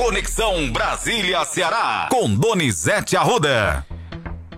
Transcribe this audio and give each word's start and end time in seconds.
Conexão 0.00 0.72
Brasília-Ceará, 0.72 2.08
com 2.10 2.34
Donizete 2.34 3.18
Arruda. 3.18 3.86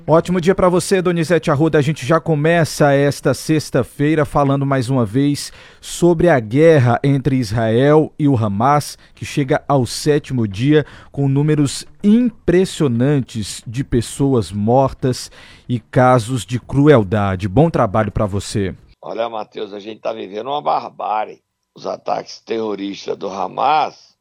Ótimo 0.06 0.40
dia 0.40 0.54
para 0.54 0.68
você, 0.68 1.02
Donizete 1.02 1.50
Arruda. 1.50 1.78
A 1.78 1.82
gente 1.82 2.06
já 2.06 2.20
começa 2.20 2.92
esta 2.92 3.34
sexta-feira 3.34 4.24
falando 4.24 4.64
mais 4.64 4.88
uma 4.88 5.04
vez 5.04 5.52
sobre 5.80 6.28
a 6.28 6.38
guerra 6.38 7.00
entre 7.02 7.34
Israel 7.34 8.14
e 8.16 8.28
o 8.28 8.36
Hamas, 8.36 8.96
que 9.16 9.24
chega 9.24 9.64
ao 9.66 9.84
sétimo 9.84 10.46
dia 10.46 10.86
com 11.10 11.26
números 11.26 11.84
impressionantes 12.04 13.64
de 13.66 13.82
pessoas 13.82 14.52
mortas 14.52 15.28
e 15.68 15.80
casos 15.80 16.46
de 16.46 16.60
crueldade. 16.60 17.48
Bom 17.48 17.68
trabalho 17.68 18.12
para 18.12 18.26
você. 18.26 18.76
Olha, 19.02 19.28
Matheus, 19.28 19.72
a 19.72 19.80
gente 19.80 19.96
está 19.96 20.12
vivendo 20.12 20.46
uma 20.46 20.62
barbárie. 20.62 21.42
Os 21.74 21.84
ataques 21.84 22.38
terroristas 22.38 23.16
do 23.16 23.28
Hamas, 23.28 24.11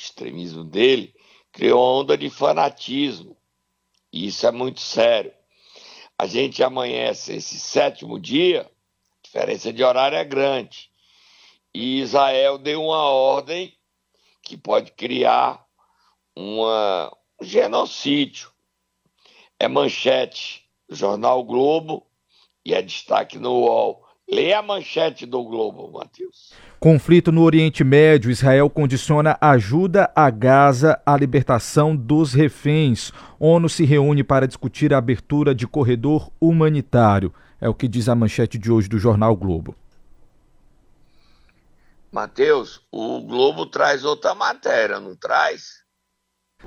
extremismo 0.00 0.64
dele, 0.64 1.14
criou 1.52 1.80
uma 1.80 2.00
onda 2.00 2.18
de 2.18 2.30
fanatismo 2.30 3.36
e 4.12 4.26
isso 4.26 4.46
é 4.46 4.50
muito 4.50 4.80
sério. 4.80 5.32
A 6.18 6.26
gente 6.26 6.62
amanhece 6.62 7.34
esse 7.34 7.58
sétimo 7.58 8.18
dia, 8.18 8.62
a 8.62 9.22
diferença 9.22 9.72
de 9.72 9.84
horário 9.84 10.16
é 10.18 10.24
grande. 10.24 10.90
E 11.72 12.00
Israel 12.00 12.58
deu 12.58 12.82
uma 12.82 13.02
ordem 13.02 13.76
que 14.42 14.56
pode 14.56 14.92
criar 14.92 15.64
uma, 16.34 17.16
um 17.40 17.44
genocídio. 17.44 18.50
É 19.60 19.68
manchete 19.68 20.68
jornal 20.88 21.44
Globo 21.44 22.06
e 22.64 22.74
é 22.74 22.80
destaque 22.80 23.38
no 23.38 23.52
UOL. 23.52 24.07
Leia 24.30 24.58
a 24.58 24.62
manchete 24.62 25.24
do 25.24 25.42
Globo, 25.42 25.90
Matheus. 25.90 26.52
Conflito 26.78 27.32
no 27.32 27.42
Oriente 27.42 27.82
Médio. 27.82 28.30
Israel 28.30 28.68
condiciona 28.68 29.38
ajuda 29.40 30.12
a 30.14 30.28
Gaza 30.28 31.00
à 31.06 31.16
libertação 31.16 31.96
dos 31.96 32.34
reféns. 32.34 33.10
ONU 33.40 33.70
se 33.70 33.86
reúne 33.86 34.22
para 34.22 34.46
discutir 34.46 34.92
a 34.92 34.98
abertura 34.98 35.54
de 35.54 35.66
corredor 35.66 36.30
humanitário. 36.38 37.32
É 37.58 37.70
o 37.70 37.74
que 37.74 37.88
diz 37.88 38.06
a 38.06 38.14
manchete 38.14 38.58
de 38.58 38.70
hoje 38.70 38.86
do 38.86 38.98
jornal 38.98 39.34
Globo. 39.34 39.74
Matheus, 42.12 42.82
o 42.92 43.22
Globo 43.22 43.64
traz 43.64 44.04
outra 44.04 44.34
matéria, 44.34 45.00
não 45.00 45.16
traz? 45.16 45.82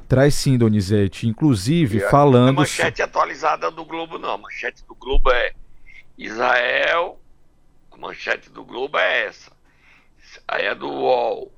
Traz 0.08 0.34
sim, 0.34 0.58
Donizete. 0.58 1.28
Inclusive, 1.28 2.00
falando. 2.10 2.50
A 2.50 2.62
manchete 2.62 3.04
atualizada 3.04 3.70
do 3.70 3.86
Globo, 3.86 4.18
não. 4.18 4.32
A 4.32 4.38
manchete 4.40 4.84
do 4.88 4.96
Globo 4.96 5.30
é 5.32 5.54
Israel 6.18 7.21
manchete 8.02 8.50
do 8.50 8.66
Globo 8.66 8.98
é 8.98 9.28
essa. 9.28 9.52
Aí 10.48 10.66
é 10.66 10.74
do 10.74 10.90
UOL. 10.90 11.52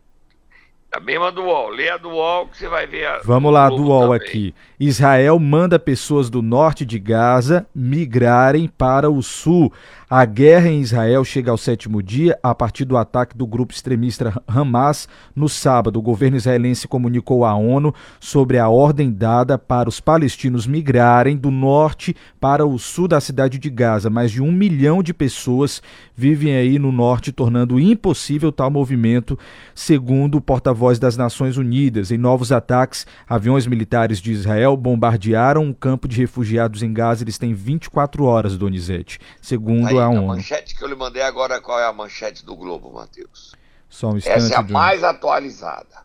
A 0.92 1.00
mesma 1.00 1.32
do 1.32 1.44
UOL. 1.44 1.70
Lê 1.70 1.90
a 1.90 1.98
do 1.98 2.10
UOL 2.10 2.48
que 2.48 2.58
você 2.58 2.68
vai 2.68 2.86
ver 2.86 3.08
a. 3.08 3.22
Vamos 3.24 3.52
lá, 3.52 3.68
do 3.70 3.84
UOL 3.84 4.12
também. 4.12 4.28
aqui. 4.28 4.56
Israel 4.80 5.40
manda 5.40 5.80
pessoas 5.80 6.30
do 6.30 6.42
norte 6.42 6.86
de 6.86 7.00
Gaza 7.00 7.66
migrarem 7.74 8.68
para 8.68 9.10
o 9.10 9.24
sul. 9.24 9.74
A 10.10 10.26
guerra 10.26 10.68
em 10.68 10.82
Israel 10.82 11.24
chega 11.24 11.50
ao 11.50 11.58
sétimo 11.58 12.04
dia 12.04 12.38
a 12.44 12.54
partir 12.54 12.84
do 12.84 12.98
ataque 12.98 13.38
do 13.38 13.48
grupo 13.48 13.74
extremista 13.74 14.34
Hamas 14.46 15.08
no 15.34 15.48
sábado. 15.48 15.98
O 15.98 16.02
governo 16.02 16.36
israelense 16.36 16.88
comunicou 16.88 17.46
à 17.46 17.56
ONU 17.56 17.94
sobre 18.20 18.58
a 18.58 18.68
ordem 18.68 19.12
dada 19.12 19.58
para 19.58 19.88
os 19.88 20.02
palestinos 20.02 20.68
migrarem 20.68 21.38
do 21.38 21.50
norte 21.50 22.16
para 22.40 22.66
o 22.66 22.78
sul 22.78 23.08
da 23.08 23.22
cidade 23.22 23.58
de 23.58 23.70
Gaza. 23.70 24.10
Mais 24.10 24.30
de 24.30 24.42
um 24.42 24.52
milhão 24.52 25.02
de 25.02 25.14
pessoas 25.14 25.82
vivem 26.16 26.54
aí 26.54 26.78
no 26.78 26.92
norte, 26.92 27.32
tornando 27.32 27.80
impossível 27.80 28.52
tal 28.52 28.70
movimento, 28.70 29.40
segundo 29.74 30.38
o 30.38 30.42
porta-voz 30.42 31.00
das 31.00 31.16
Nações 31.16 31.58
Unidas. 31.58 32.12
Em 32.12 32.18
novos 32.18 32.52
ataques, 32.52 33.08
aviões 33.28 33.66
militares 33.66 34.20
de 34.20 34.32
Israel 34.32 34.76
bombardearam 34.76 35.64
um 35.64 35.74
campo 35.74 36.08
de 36.08 36.18
refugiados 36.18 36.84
em 36.84 36.94
Gaza. 36.94 37.24
Eles 37.24 37.38
têm 37.38 37.54
24 37.54 38.26
horas, 38.26 38.58
Donizete, 38.58 39.18
segundo 39.42 40.03
a 40.04 40.10
ONU. 40.10 40.32
A 40.32 40.36
manchete 40.36 40.76
que 40.76 40.84
eu 40.84 40.88
lhe 40.88 40.96
mandei 40.96 41.22
agora, 41.22 41.62
qual 41.62 41.80
é 41.80 41.86
a 41.86 41.94
manchete 41.94 42.46
do 42.46 42.56
Globo, 42.56 42.92
Matheus? 42.92 43.54
Só 43.90 44.10
um 44.10 44.18
instante. 44.18 44.38
Essa 44.38 44.54
é 44.56 44.58
a 44.58 44.62
mais 44.64 45.04
atualizada. 45.04 46.04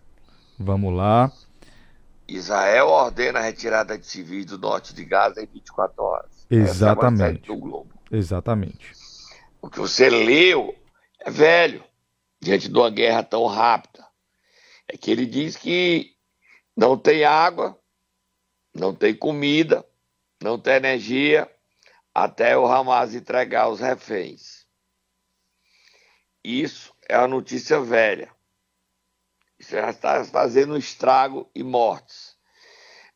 Vamos 0.59 0.95
lá. 0.95 1.33
Israel 2.27 2.89
ordena 2.89 3.39
a 3.39 3.43
retirada 3.43 3.97
de 3.97 4.07
civis 4.07 4.45
do 4.45 4.59
norte 4.59 4.95
de 4.95 5.05
Gaza 5.05 5.43
em 5.43 5.47
24 5.47 6.03
horas. 6.03 6.47
Exatamente. 6.51 7.45
É 7.45 7.47
do 7.47 7.57
Globo. 7.57 7.91
Exatamente. 8.11 8.93
O 9.63 9.71
que 9.71 9.79
você 9.79 10.11
leu 10.11 10.75
é 11.21 11.31
velho, 11.31 11.83
diante 12.41 12.69
de 12.69 12.79
uma 12.79 12.91
guerra 12.91 13.23
tão 13.23 13.47
rápida. 13.47 14.07
É 14.87 14.97
que 14.97 15.11
ele 15.11 15.27
diz 15.27 15.57
que 15.57 16.13
não 16.77 16.97
tem 16.97 17.25
água, 17.25 17.79
não 18.75 18.95
tem 18.95 19.15
comida, 19.15 19.85
não 20.43 20.59
tem 20.59 20.75
energia, 20.75 21.51
até 22.25 22.59
o 22.59 22.67
Hamas 22.67 23.15
entregar 23.15 23.69
os 23.69 23.79
reféns. 23.79 24.67
Isso 26.43 26.93
é 27.09 27.17
uma 27.17 27.29
notícia 27.29 27.81
velha. 27.81 28.35
Isso 29.57 29.71
já 29.71 29.91
está 29.91 30.25
fazendo 30.25 30.77
estrago 30.77 31.49
e 31.55 31.63
mortes. 31.63 32.37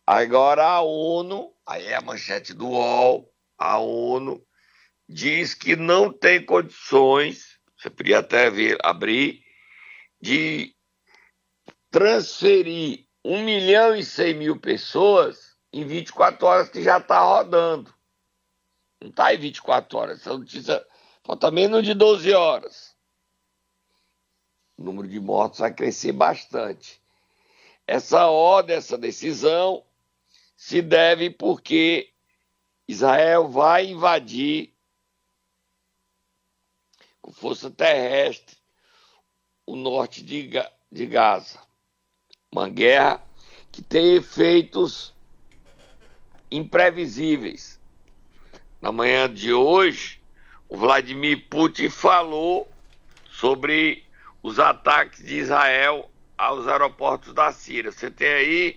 Agora 0.06 0.64
a 0.64 0.80
ONU, 0.82 1.52
aí 1.66 1.86
é 1.86 1.96
a 1.96 2.00
manchete 2.00 2.54
do 2.54 2.68
UOL, 2.68 3.28
a 3.58 3.78
ONU 3.78 4.44
diz 5.08 5.52
que 5.52 5.74
não 5.74 6.12
tem 6.12 6.44
condições, 6.44 7.58
você 7.76 7.90
podia 7.90 8.20
até 8.20 8.50
ver, 8.50 8.78
abrir, 8.84 9.42
de 10.20 10.76
transferir 11.90 13.06
1 13.24 13.44
milhão 13.44 13.96
e 13.96 14.04
100 14.04 14.34
mil 14.34 14.60
pessoas 14.60 15.56
em 15.72 15.84
24 15.84 16.46
horas 16.46 16.68
que 16.68 16.82
já 16.82 16.98
está 16.98 17.20
rodando. 17.20 17.92
Não 19.02 19.10
está 19.10 19.26
aí 19.26 19.36
24 19.36 19.98
horas. 19.98 20.20
Essa 20.20 20.38
notícia 20.38 20.86
falta 21.24 21.50
menos 21.50 21.84
de 21.84 21.92
12 21.92 22.32
horas. 22.32 22.96
O 24.76 24.84
número 24.84 25.08
de 25.08 25.18
mortos 25.18 25.58
vai 25.58 25.74
crescer 25.74 26.12
bastante. 26.12 27.02
Essa 27.84 28.26
ordem, 28.28 28.76
essa 28.76 28.96
decisão, 28.96 29.84
se 30.56 30.80
deve 30.80 31.30
porque 31.30 32.12
Israel 32.86 33.48
vai 33.48 33.86
invadir 33.86 34.72
com 37.20 37.32
força 37.32 37.70
terrestre 37.70 38.56
o 39.66 39.74
norte 39.74 40.22
de, 40.22 40.48
de 40.90 41.06
Gaza. 41.06 41.60
Uma 42.52 42.68
guerra 42.68 43.20
que 43.72 43.82
tem 43.82 44.14
efeitos 44.14 45.12
imprevisíveis 46.50 47.81
na 48.82 48.90
manhã 48.90 49.32
de 49.32 49.52
hoje, 49.52 50.18
o 50.68 50.76
Vladimir 50.76 51.44
Putin 51.48 51.88
falou 51.88 52.68
sobre 53.30 54.02
os 54.42 54.58
ataques 54.58 55.24
de 55.24 55.36
Israel 55.36 56.10
aos 56.36 56.66
aeroportos 56.66 57.32
da 57.32 57.52
Síria. 57.52 57.92
Você 57.92 58.10
tem 58.10 58.28
aí 58.28 58.76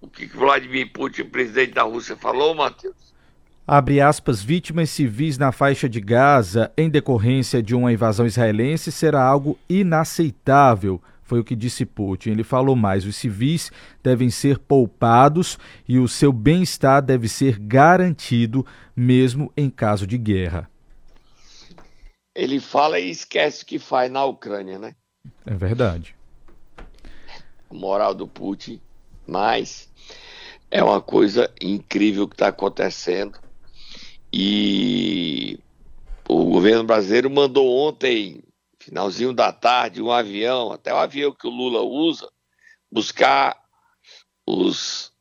o 0.00 0.08
que 0.08 0.24
Vladimir 0.26 0.90
Putin, 0.90 1.24
presidente 1.24 1.74
da 1.74 1.82
Rússia, 1.82 2.16
falou, 2.16 2.54
Matheus? 2.54 2.96
Abre 3.66 4.00
aspas, 4.00 4.42
vítimas 4.42 4.88
civis 4.88 5.36
na 5.36 5.52
faixa 5.52 5.88
de 5.88 6.00
Gaza 6.00 6.72
em 6.76 6.88
decorrência 6.88 7.62
de 7.62 7.74
uma 7.74 7.92
invasão 7.92 8.26
israelense 8.26 8.90
será 8.90 9.22
algo 9.22 9.58
inaceitável 9.68 11.00
foi 11.30 11.38
o 11.38 11.44
que 11.44 11.54
disse 11.54 11.86
Putin. 11.86 12.30
Ele 12.30 12.42
falou 12.42 12.74
mais: 12.74 13.06
os 13.06 13.14
civis 13.14 13.70
devem 14.02 14.30
ser 14.30 14.58
poupados 14.58 15.56
e 15.88 15.96
o 15.96 16.08
seu 16.08 16.32
bem-estar 16.32 17.00
deve 17.00 17.28
ser 17.28 17.56
garantido, 17.56 18.66
mesmo 18.96 19.52
em 19.56 19.70
caso 19.70 20.08
de 20.08 20.18
guerra. 20.18 20.68
Ele 22.34 22.58
fala 22.58 22.98
e 22.98 23.08
esquece 23.08 23.62
o 23.62 23.66
que 23.66 23.78
faz 23.78 24.10
na 24.10 24.24
Ucrânia, 24.24 24.76
né? 24.76 24.96
É 25.46 25.54
verdade. 25.54 26.16
Moral 27.70 28.12
do 28.12 28.26
Putin, 28.26 28.80
mas 29.24 29.88
é 30.68 30.82
uma 30.82 31.00
coisa 31.00 31.48
incrível 31.60 32.26
que 32.26 32.34
está 32.34 32.48
acontecendo. 32.48 33.38
E 34.32 35.60
o 36.28 36.44
governo 36.46 36.82
brasileiro 36.82 37.30
mandou 37.30 37.68
ontem 37.86 38.42
finalzinho 38.90 39.32
da 39.32 39.52
tarde, 39.52 40.02
um 40.02 40.10
avião, 40.10 40.72
até 40.72 40.92
o 40.92 40.96
avião 40.96 41.32
que 41.32 41.46
o 41.46 41.50
Lula 41.50 41.80
usa, 41.80 42.28
buscar 42.90 43.56
os 44.44 45.12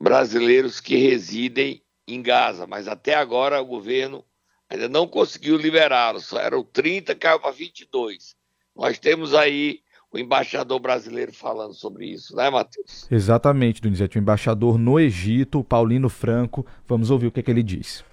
brasileiros 0.00 0.80
que 0.80 0.96
residem 0.96 1.82
em 2.06 2.22
Gaza. 2.22 2.68
Mas 2.68 2.86
até 2.86 3.14
agora 3.14 3.60
o 3.60 3.66
governo 3.66 4.24
ainda 4.68 4.88
não 4.88 5.08
conseguiu 5.08 5.56
liberá-los. 5.56 6.26
Só 6.26 6.38
eram 6.38 6.62
30, 6.62 7.16
caiu 7.16 7.40
para 7.40 7.50
22. 7.50 8.36
Nós 8.76 8.96
temos 9.00 9.34
aí 9.34 9.80
o 10.12 10.16
embaixador 10.16 10.78
brasileiro 10.78 11.32
falando 11.32 11.74
sobre 11.74 12.06
isso, 12.06 12.36
né, 12.36 12.48
Matheus? 12.48 13.10
Exatamente, 13.10 13.82
Donizete. 13.82 14.18
O 14.18 14.20
embaixador 14.20 14.78
no 14.78 15.00
Egito, 15.00 15.64
Paulino 15.64 16.08
Franco. 16.08 16.64
Vamos 16.86 17.10
ouvir 17.10 17.26
o 17.26 17.32
que, 17.32 17.40
é 17.40 17.42
que 17.42 17.50
ele 17.50 17.64
diz. 17.64 18.04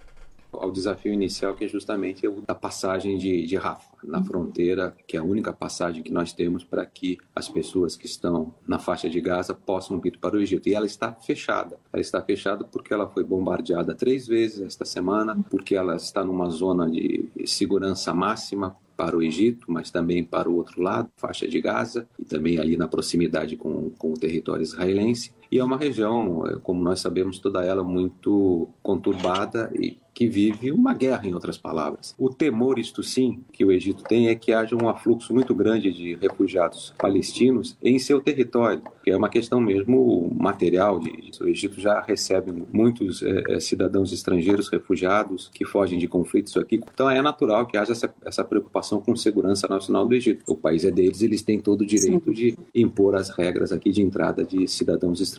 Ao 0.60 0.72
desafio 0.72 1.14
inicial, 1.14 1.56
que 1.56 1.66
é 1.66 1.68
justamente 1.68 2.28
o 2.28 2.42
da 2.42 2.56
passagem 2.56 3.18
de, 3.18 3.46
de 3.46 3.56
Rafa 3.56 3.98
na 4.04 4.24
fronteira, 4.24 4.96
que 5.08 5.18
é 5.18 5.20
a 5.20 5.24
única 5.24 5.52
passagem 5.52 6.04
que 6.04 6.12
nós 6.12 6.34
temos 6.34 6.64
para 6.64 6.86
que 6.86 7.18
as 7.36 7.50
pessoas 7.50 7.96
que 7.96 8.06
estão 8.06 8.54
na 8.68 8.80
faixa 8.80 9.10
de 9.10 9.20
Gaza 9.20 9.54
possam 9.54 10.00
vir 10.00 10.18
para 10.18 10.36
o 10.36 10.40
Egito. 10.40 10.68
E 10.70 10.74
ela 10.74 10.86
está 10.86 11.14
fechada. 11.14 11.78
Ela 11.92 12.02
está 12.02 12.22
fechada 12.22 12.64
porque 12.64 12.94
ela 12.94 13.08
foi 13.08 13.24
bombardeada 13.24 13.94
três 13.96 14.28
vezes 14.28 14.62
esta 14.62 14.86
semana, 14.86 15.38
porque 15.50 15.76
ela 15.76 15.96
está 15.96 16.24
numa 16.24 16.50
zona 16.50 16.90
de 16.90 17.30
segurança 17.46 18.14
máxima 18.14 18.76
para 18.98 19.16
o 19.16 19.22
Egito, 19.22 19.68
mas 19.70 19.92
também 19.92 20.24
para 20.24 20.50
o 20.50 20.56
outro 20.56 20.82
lado, 20.82 21.10
faixa 21.16 21.48
de 21.48 21.62
Gaza, 21.62 22.08
e 22.18 22.26
também 22.26 22.58
ali 22.58 22.76
na 22.76 22.88
proximidade 22.88 23.56
com, 23.56 23.92
com 23.92 24.12
o 24.12 24.18
território 24.18 24.64
israelense. 24.64 25.32
E 25.52 25.60
é 25.60 25.64
uma 25.64 25.78
região, 25.78 26.46
é, 26.48 26.58
como 26.58 26.84
nós 26.84 27.00
sabemos, 27.00 27.40
toda 27.40 27.64
ela 27.64 27.84
muito 27.84 28.68
conturbada 28.82 29.72
e 29.74 29.98
que 30.18 30.28
vive 30.28 30.72
uma 30.72 30.96
guerra, 30.96 31.28
em 31.28 31.34
outras 31.36 31.60
palavras. 31.60 32.16
O 32.18 32.28
temor, 32.28 32.80
isto 32.80 33.04
sim, 33.04 33.44
que 33.54 33.64
o 33.64 33.72
Egito 33.72 34.04
tem 34.04 34.30
é 34.30 34.34
que 34.34 34.52
haja 34.52 34.76
um 34.76 34.90
afluxo 34.90 35.32
muito 35.32 35.54
grande 35.54 35.94
de 35.94 36.16
refugiados 36.16 36.92
palestinos 36.98 37.78
em 37.84 38.00
seu 38.00 38.20
território, 38.20 38.82
que 39.04 39.12
é 39.12 39.16
uma 39.16 39.30
questão 39.30 39.62
mesmo 39.62 40.36
material. 40.36 41.00
De, 41.00 41.30
o 41.40 41.48
Egito 41.48 41.80
já 41.80 42.02
recebe 42.02 42.52
muitos 42.74 43.22
é, 43.22 43.60
cidadãos 43.60 44.12
estrangeiros 44.12 44.70
refugiados 44.70 45.52
que 45.54 45.64
fogem 45.64 46.00
de 46.00 46.08
conflitos 46.08 46.58
aqui, 46.58 46.82
então 46.92 47.08
é 47.08 47.22
natural 47.22 47.68
que 47.68 47.78
haja 47.78 47.92
essa, 47.92 48.12
essa 48.26 48.44
preocupação 48.44 49.00
com 49.00 49.16
segurança 49.16 49.68
nacional 49.68 50.08
do 50.08 50.16
Egito. 50.16 50.44
O 50.48 50.56
país 50.56 50.84
é 50.84 50.90
deles, 50.90 51.22
eles 51.22 51.44
têm 51.44 51.60
todo 51.60 51.82
o 51.82 51.86
direito 51.86 52.34
de 52.34 52.58
impor 52.74 53.16
as 53.16 53.30
regras 53.30 53.72
aqui 53.72 53.92
de 53.92 54.02
entrada 54.02 54.44
de 54.44 54.68
cidadãos 54.68 55.22
estrangeiros. 55.22 55.37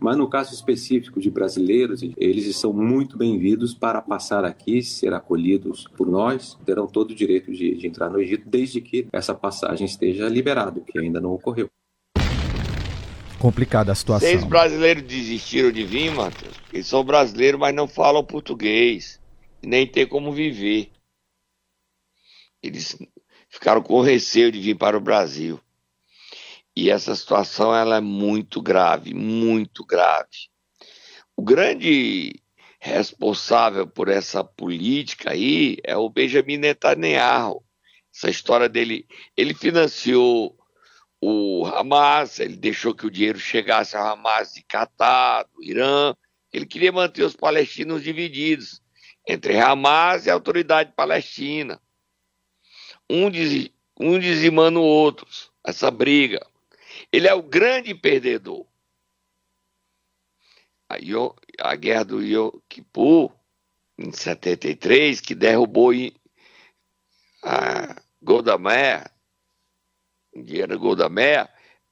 Mas 0.00 0.16
no 0.16 0.28
caso 0.28 0.54
específico 0.54 1.20
de 1.20 1.30
brasileiros, 1.30 2.02
eles 2.16 2.56
são 2.56 2.72
muito 2.72 3.16
bem-vindos 3.16 3.74
para 3.74 4.00
passar 4.00 4.44
aqui, 4.44 4.82
ser 4.82 5.12
acolhidos 5.12 5.86
por 5.96 6.06
nós, 6.06 6.58
terão 6.64 6.86
todo 6.86 7.10
o 7.10 7.14
direito 7.14 7.52
de, 7.52 7.74
de 7.74 7.86
entrar 7.86 8.10
no 8.10 8.20
Egito, 8.20 8.48
desde 8.48 8.80
que 8.80 9.06
essa 9.12 9.34
passagem 9.34 9.84
esteja 9.84 10.28
liberada, 10.28 10.80
que 10.80 10.98
ainda 10.98 11.20
não 11.20 11.32
ocorreu. 11.32 11.68
Complicada 13.38 13.92
a 13.92 13.94
situação. 13.94 14.26
Seis 14.26 14.42
brasileiros 14.44 15.02
desistiram 15.02 15.70
de 15.70 15.84
vir, 15.84 16.10
Matheus. 16.10 16.54
Eles 16.72 16.86
são 16.86 17.04
brasileiros, 17.04 17.60
mas 17.60 17.74
não 17.74 17.86
falam 17.86 18.24
português. 18.24 19.20
Nem 19.62 19.86
tem 19.86 20.06
como 20.06 20.32
viver. 20.32 20.90
Eles 22.62 22.96
ficaram 23.50 23.82
com 23.82 24.00
receio 24.00 24.50
de 24.50 24.58
vir 24.58 24.76
para 24.76 24.96
o 24.96 25.00
Brasil. 25.00 25.60
E 26.76 26.90
essa 26.90 27.14
situação 27.14 27.74
ela 27.74 27.96
é 27.96 28.00
muito 28.00 28.60
grave, 28.60 29.14
muito 29.14 29.84
grave. 29.84 30.48
O 31.36 31.42
grande 31.42 32.42
responsável 32.80 33.86
por 33.86 34.08
essa 34.08 34.44
política 34.44 35.30
aí 35.30 35.78
é 35.84 35.96
o 35.96 36.08
Benjamin 36.08 36.58
Netanyahu. 36.58 37.64
Essa 38.14 38.28
história 38.28 38.68
dele, 38.68 39.06
ele 39.36 39.54
financiou 39.54 40.56
o 41.20 41.64
Hamas, 41.66 42.38
ele 42.38 42.56
deixou 42.56 42.94
que 42.94 43.06
o 43.06 43.10
dinheiro 43.10 43.38
chegasse 43.38 43.96
ao 43.96 44.06
Hamas 44.06 44.52
de 44.52 44.62
Catar, 44.62 45.44
do 45.44 45.62
Irã. 45.62 46.14
Ele 46.52 46.66
queria 46.66 46.92
manter 46.92 47.22
os 47.22 47.34
palestinos 47.34 48.02
divididos 48.02 48.82
entre 49.26 49.58
Hamas 49.58 50.26
e 50.26 50.30
a 50.30 50.34
autoridade 50.34 50.92
palestina. 50.94 51.80
Um, 53.08 53.30
diz, 53.30 53.70
um 53.98 54.18
dizimando 54.18 54.80
o 54.80 54.84
outro, 54.84 55.26
essa 55.66 55.90
briga. 55.90 56.46
Ele 57.14 57.28
é 57.28 57.34
o 57.34 57.42
grande 57.44 57.94
perdedor 57.94 58.66
a, 60.88 60.96
a 61.60 61.76
guerra 61.76 62.04
do 62.04 62.20
Yom 62.20 62.50
Kippur, 62.68 63.32
em 63.96 64.10
73, 64.10 65.20
que 65.20 65.32
derrubou 65.32 65.92
a 67.44 68.02
Golda 68.20 68.58
Meir, 68.58 69.08
dinheiro 70.34 70.76
Golda. 70.76 71.08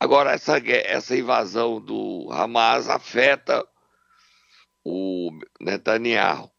Agora, 0.00 0.32
essa, 0.32 0.58
essa 0.58 1.16
invasão 1.16 1.80
do 1.80 2.28
Hamas 2.32 2.88
afeta 2.88 3.64
o 4.84 5.30
Netanyahu. 5.60 6.50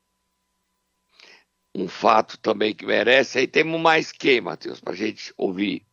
Um 1.76 1.90
fato 1.90 2.38
também 2.38 2.74
que 2.74 2.86
merece. 2.86 3.40
Aí 3.40 3.48
temos 3.48 3.82
mais 3.82 4.14
quem, 4.14 4.40
Matheus, 4.40 4.80
para 4.80 4.94
a 4.94 4.96
gente 4.96 5.34
ouvir? 5.36 5.86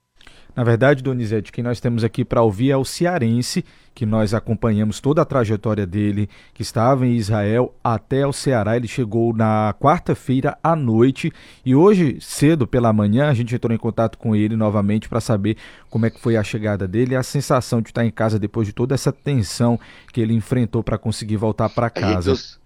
Na 0.54 0.64
verdade, 0.64 1.02
Donizete, 1.02 1.52
quem 1.52 1.62
nós 1.62 1.80
temos 1.80 2.04
aqui 2.04 2.24
para 2.24 2.42
ouvir 2.42 2.70
é 2.70 2.76
o 2.76 2.84
cearense, 2.84 3.64
que 3.94 4.06
nós 4.06 4.34
acompanhamos 4.34 5.00
toda 5.00 5.22
a 5.22 5.24
trajetória 5.24 5.86
dele, 5.86 6.28
que 6.54 6.62
estava 6.62 7.06
em 7.06 7.16
Israel 7.16 7.74
até 7.82 8.26
o 8.26 8.32
Ceará. 8.32 8.76
Ele 8.76 8.88
chegou 8.88 9.34
na 9.34 9.74
quarta-feira 9.78 10.56
à 10.62 10.74
noite 10.74 11.32
e 11.64 11.74
hoje, 11.74 12.18
cedo 12.20 12.66
pela 12.66 12.92
manhã, 12.92 13.28
a 13.28 13.34
gente 13.34 13.54
entrou 13.54 13.74
em 13.74 13.78
contato 13.78 14.16
com 14.18 14.34
ele 14.34 14.56
novamente 14.56 15.08
para 15.08 15.20
saber 15.20 15.56
como 15.88 16.06
é 16.06 16.10
que 16.10 16.20
foi 16.20 16.36
a 16.36 16.42
chegada 16.42 16.86
dele 16.86 17.14
e 17.14 17.16
a 17.16 17.22
sensação 17.22 17.80
de 17.80 17.90
estar 17.90 18.04
em 18.04 18.10
casa 18.10 18.38
depois 18.38 18.66
de 18.66 18.72
toda 18.72 18.94
essa 18.94 19.12
tensão 19.12 19.78
que 20.12 20.20
ele 20.20 20.34
enfrentou 20.34 20.82
para 20.82 20.98
conseguir 20.98 21.36
voltar 21.36 21.68
para 21.68 21.90
casa. 21.90 22.59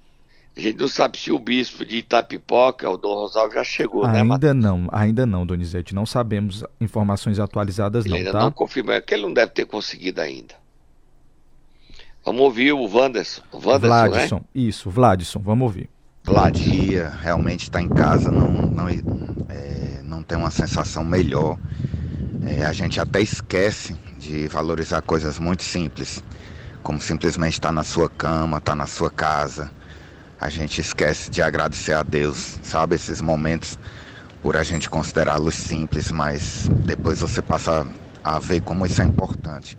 A 0.57 0.61
gente 0.61 0.79
não 0.79 0.87
sabe 0.87 1.19
se 1.19 1.33
o 1.33 1.39
bispo 1.39 1.85
de 1.85 1.97
Itapipoca, 1.97 2.89
o 2.89 2.97
Dom 2.97 3.15
Rosário, 3.15 3.53
já 3.53 3.65
chegou, 3.65 4.05
ainda 4.05 4.23
né, 4.23 4.33
Ainda 4.33 4.55
não, 4.55 4.89
ainda 4.93 5.27
não, 5.27 5.45
Donizete. 5.45 5.95
Não 5.95 6.07
sabemos 6.07 6.63
informações 6.81 7.41
atualizadas, 7.41 8.05
ele 8.05 8.13
não, 8.13 8.19
ainda 8.19 8.33
tá? 8.33 8.41
não 8.41 8.53
confirma, 8.53 8.95
é 8.95 9.01
que 9.01 9.15
ele 9.15 9.25
não 9.25 9.33
deve 9.33 9.51
ter 9.51 9.67
conseguido 9.67 10.21
ainda. 10.21 10.55
Vamos 12.25 12.41
ouvir 12.41 12.73
o 12.73 12.87
Wanderson. 12.87 13.43
O 13.51 13.57
Wanderson 13.57 13.81
Vladson, 13.81 14.37
né? 14.37 14.43
isso, 14.55 14.89
Vladson, 14.89 15.41
vamos 15.41 15.65
ouvir. 15.65 15.91
Vladia 16.23 17.11
realmente 17.21 17.65
está 17.65 17.83
em 17.83 17.89
casa, 17.89 18.31
não, 18.31 18.49
não, 18.49 18.89
é, 18.89 20.03
não 20.05 20.23
tem 20.23 20.39
uma 20.39 20.53
sensação 20.53 21.05
melhor. 21.05 21.59
É, 22.47 22.65
a 22.65 22.73
gente 22.73 23.01
até 23.01 23.21
esquece 23.21 23.97
de 24.19 24.47
valorizar 24.47 25.03
coisas 25.03 25.39
muito 25.39 25.65
simples, 25.65 26.23
como 26.83 27.01
simplesmente 27.01 27.55
estar 27.55 27.69
tá 27.69 27.75
na 27.75 27.83
sua 27.83 28.09
cama, 28.09 28.59
estar 28.59 28.73
tá 28.73 28.77
na 28.77 28.87
sua 28.87 29.11
casa 29.11 29.71
a 30.45 30.51
gente 30.51 30.79
esquece 30.79 31.31
de 31.31 31.41
agradecer 31.41 31.95
a 31.95 32.03
Deus, 32.03 32.59
sabe? 32.63 32.97
Esses 32.97 33.23
momentos, 33.23 33.79
por 34.43 34.59
a 34.59 34.63
gente 34.63 34.91
considerá-los 34.91 35.55
simples, 35.55 36.13
mas 36.13 36.69
depois 36.85 37.21
você 37.21 37.41
passa 37.41 37.87
a 38.23 38.39
ver 38.39 38.61
como 38.61 38.85
isso 38.85 39.01
é 39.01 39.07
importante 39.07 39.79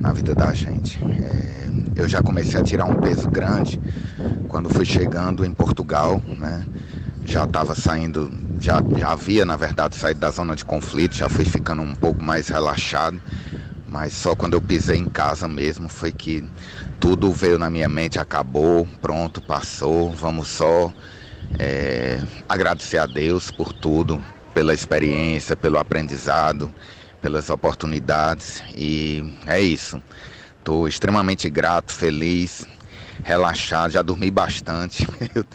na 0.00 0.10
vida 0.14 0.34
da 0.34 0.54
gente. 0.54 0.98
É, 1.04 2.00
eu 2.00 2.08
já 2.08 2.22
comecei 2.22 2.58
a 2.58 2.62
tirar 2.62 2.86
um 2.86 2.94
peso 2.94 3.28
grande 3.28 3.78
quando 4.48 4.70
fui 4.70 4.86
chegando 4.86 5.44
em 5.44 5.52
Portugal, 5.52 6.22
né? 6.26 6.66
Já 7.26 7.44
estava 7.44 7.74
saindo, 7.74 8.32
já, 8.58 8.82
já 8.96 9.12
havia 9.12 9.44
na 9.44 9.56
verdade 9.56 9.94
saído 9.94 10.20
da 10.20 10.30
zona 10.30 10.56
de 10.56 10.64
conflito, 10.64 11.16
já 11.16 11.28
fui 11.28 11.44
ficando 11.44 11.82
um 11.82 11.94
pouco 11.94 12.24
mais 12.24 12.48
relaxado, 12.48 13.20
mas 13.90 14.12
só 14.12 14.34
quando 14.34 14.54
eu 14.54 14.60
pisei 14.60 14.98
em 14.98 15.06
casa 15.06 15.48
mesmo 15.48 15.88
foi 15.88 16.12
que 16.12 16.44
tudo 17.00 17.32
veio 17.32 17.58
na 17.58 17.70
minha 17.70 17.88
mente, 17.88 18.18
acabou, 18.18 18.86
pronto, 19.00 19.40
passou. 19.40 20.10
Vamos 20.10 20.48
só 20.48 20.92
é, 21.58 22.20
agradecer 22.48 22.98
a 22.98 23.06
Deus 23.06 23.50
por 23.50 23.72
tudo, 23.72 24.22
pela 24.52 24.74
experiência, 24.74 25.56
pelo 25.56 25.78
aprendizado, 25.78 26.72
pelas 27.20 27.48
oportunidades. 27.50 28.62
E 28.74 29.22
é 29.46 29.60
isso. 29.60 30.02
Estou 30.58 30.86
extremamente 30.86 31.48
grato, 31.48 31.92
feliz, 31.92 32.66
relaxado. 33.22 33.92
Já 33.92 34.02
dormi 34.02 34.30
bastante. 34.30 35.06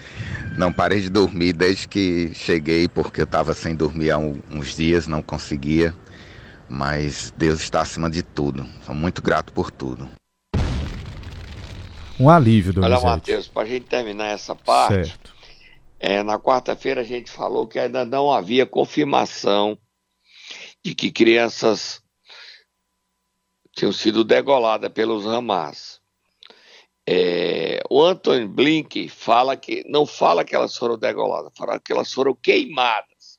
não 0.57 0.73
parei 0.73 1.01
de 1.01 1.09
dormir 1.09 1.53
desde 1.53 1.87
que 1.87 2.31
cheguei, 2.33 2.87
porque 2.87 3.21
eu 3.21 3.25
estava 3.25 3.53
sem 3.53 3.75
dormir 3.75 4.11
há 4.11 4.17
uns 4.17 4.75
dias, 4.75 5.07
não 5.07 5.21
conseguia. 5.21 5.93
Mas 6.73 7.29
Deus 7.37 7.61
está 7.61 7.81
acima 7.81 8.09
de 8.09 8.23
tudo. 8.23 8.67
Sou 8.83 8.95
muito 8.95 9.21
grato 9.21 9.53
por 9.53 9.69
tudo. 9.69 10.09
Um 12.19 12.27
alívio, 12.27 12.73
Donizete. 12.73 12.99
Olha, 12.99 13.15
Matheus, 13.15 13.47
para 13.47 13.61
a 13.61 13.65
gente 13.67 13.85
terminar 13.85 14.29
essa 14.29 14.55
parte, 14.55 15.05
certo. 15.05 15.35
É, 15.99 16.23
na 16.23 16.39
quarta-feira 16.39 17.01
a 17.01 17.03
gente 17.03 17.29
falou 17.29 17.67
que 17.67 17.77
ainda 17.77 18.03
não 18.03 18.31
havia 18.31 18.65
confirmação 18.65 19.77
de 20.83 20.95
que 20.95 21.11
crianças 21.11 22.01
tinham 23.71 23.93
sido 23.93 24.23
degoladas 24.23 24.91
pelos 24.91 25.27
Hamas. 25.27 26.01
É, 27.07 27.83
o 27.87 28.01
Anthony 28.01 28.47
Blink 28.47 29.09
fala 29.09 29.55
que 29.55 29.83
não 29.87 30.07
fala 30.07 30.43
que 30.43 30.55
elas 30.55 30.75
foram 30.75 30.97
degoladas, 30.97 31.53
fala 31.55 31.79
que 31.79 31.93
elas 31.93 32.11
foram 32.11 32.33
queimadas. 32.33 33.37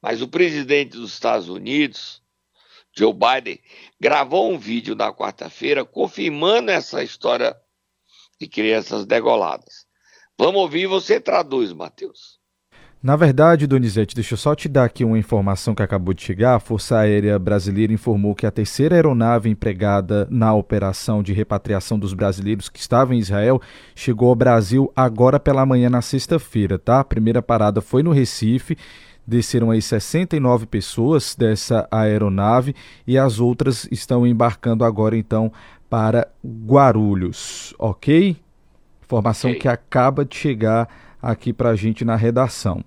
Mas 0.00 0.22
o 0.22 0.28
presidente 0.28 0.96
dos 0.96 1.12
Estados 1.12 1.50
Unidos, 1.50 2.23
Joe 2.96 3.12
Biden, 3.12 3.60
gravou 4.00 4.52
um 4.52 4.58
vídeo 4.58 4.94
na 4.94 5.12
quarta-feira 5.12 5.84
confirmando 5.84 6.70
essa 6.70 7.02
história 7.02 7.56
de 8.40 8.46
crianças 8.46 9.04
degoladas. 9.04 9.86
Vamos 10.38 10.60
ouvir 10.60 10.86
você 10.86 11.20
traduz, 11.20 11.72
Matheus. 11.72 12.38
Na 13.04 13.16
verdade, 13.16 13.66
Donizete, 13.66 14.14
deixa 14.14 14.32
eu 14.32 14.38
só 14.38 14.54
te 14.54 14.66
dar 14.66 14.84
aqui 14.84 15.04
uma 15.04 15.18
informação 15.18 15.74
que 15.74 15.82
acabou 15.82 16.14
de 16.14 16.22
chegar. 16.22 16.54
A 16.54 16.58
Força 16.58 16.96
Aérea 16.96 17.38
Brasileira 17.38 17.92
informou 17.92 18.34
que 18.34 18.46
a 18.46 18.50
terceira 18.50 18.94
aeronave 18.94 19.50
empregada 19.50 20.26
na 20.30 20.54
operação 20.54 21.22
de 21.22 21.30
repatriação 21.34 21.98
dos 21.98 22.14
brasileiros 22.14 22.70
que 22.70 22.78
estavam 22.78 23.14
em 23.14 23.18
Israel 23.18 23.60
chegou 23.94 24.30
ao 24.30 24.34
Brasil 24.34 24.90
agora 24.96 25.38
pela 25.38 25.66
manhã 25.66 25.90
na 25.90 26.00
sexta-feira, 26.00 26.78
tá? 26.78 27.00
A 27.00 27.04
primeira 27.04 27.42
parada 27.42 27.82
foi 27.82 28.02
no 28.02 28.10
Recife. 28.10 28.74
Desceram 29.26 29.70
aí 29.70 29.80
69 29.80 30.66
pessoas 30.66 31.34
dessa 31.34 31.88
aeronave 31.90 32.74
e 33.06 33.16
as 33.16 33.40
outras 33.40 33.88
estão 33.90 34.26
embarcando 34.26 34.84
agora 34.84 35.16
então 35.16 35.50
para 35.88 36.28
Guarulhos, 36.44 37.74
ok? 37.78 38.36
Informação 39.02 39.50
okay. 39.50 39.60
que 39.62 39.68
acaba 39.68 40.24
de 40.24 40.36
chegar 40.36 41.16
aqui 41.20 41.52
para 41.52 41.70
a 41.70 41.76
gente 41.76 42.04
na 42.04 42.16
redação. 42.16 42.84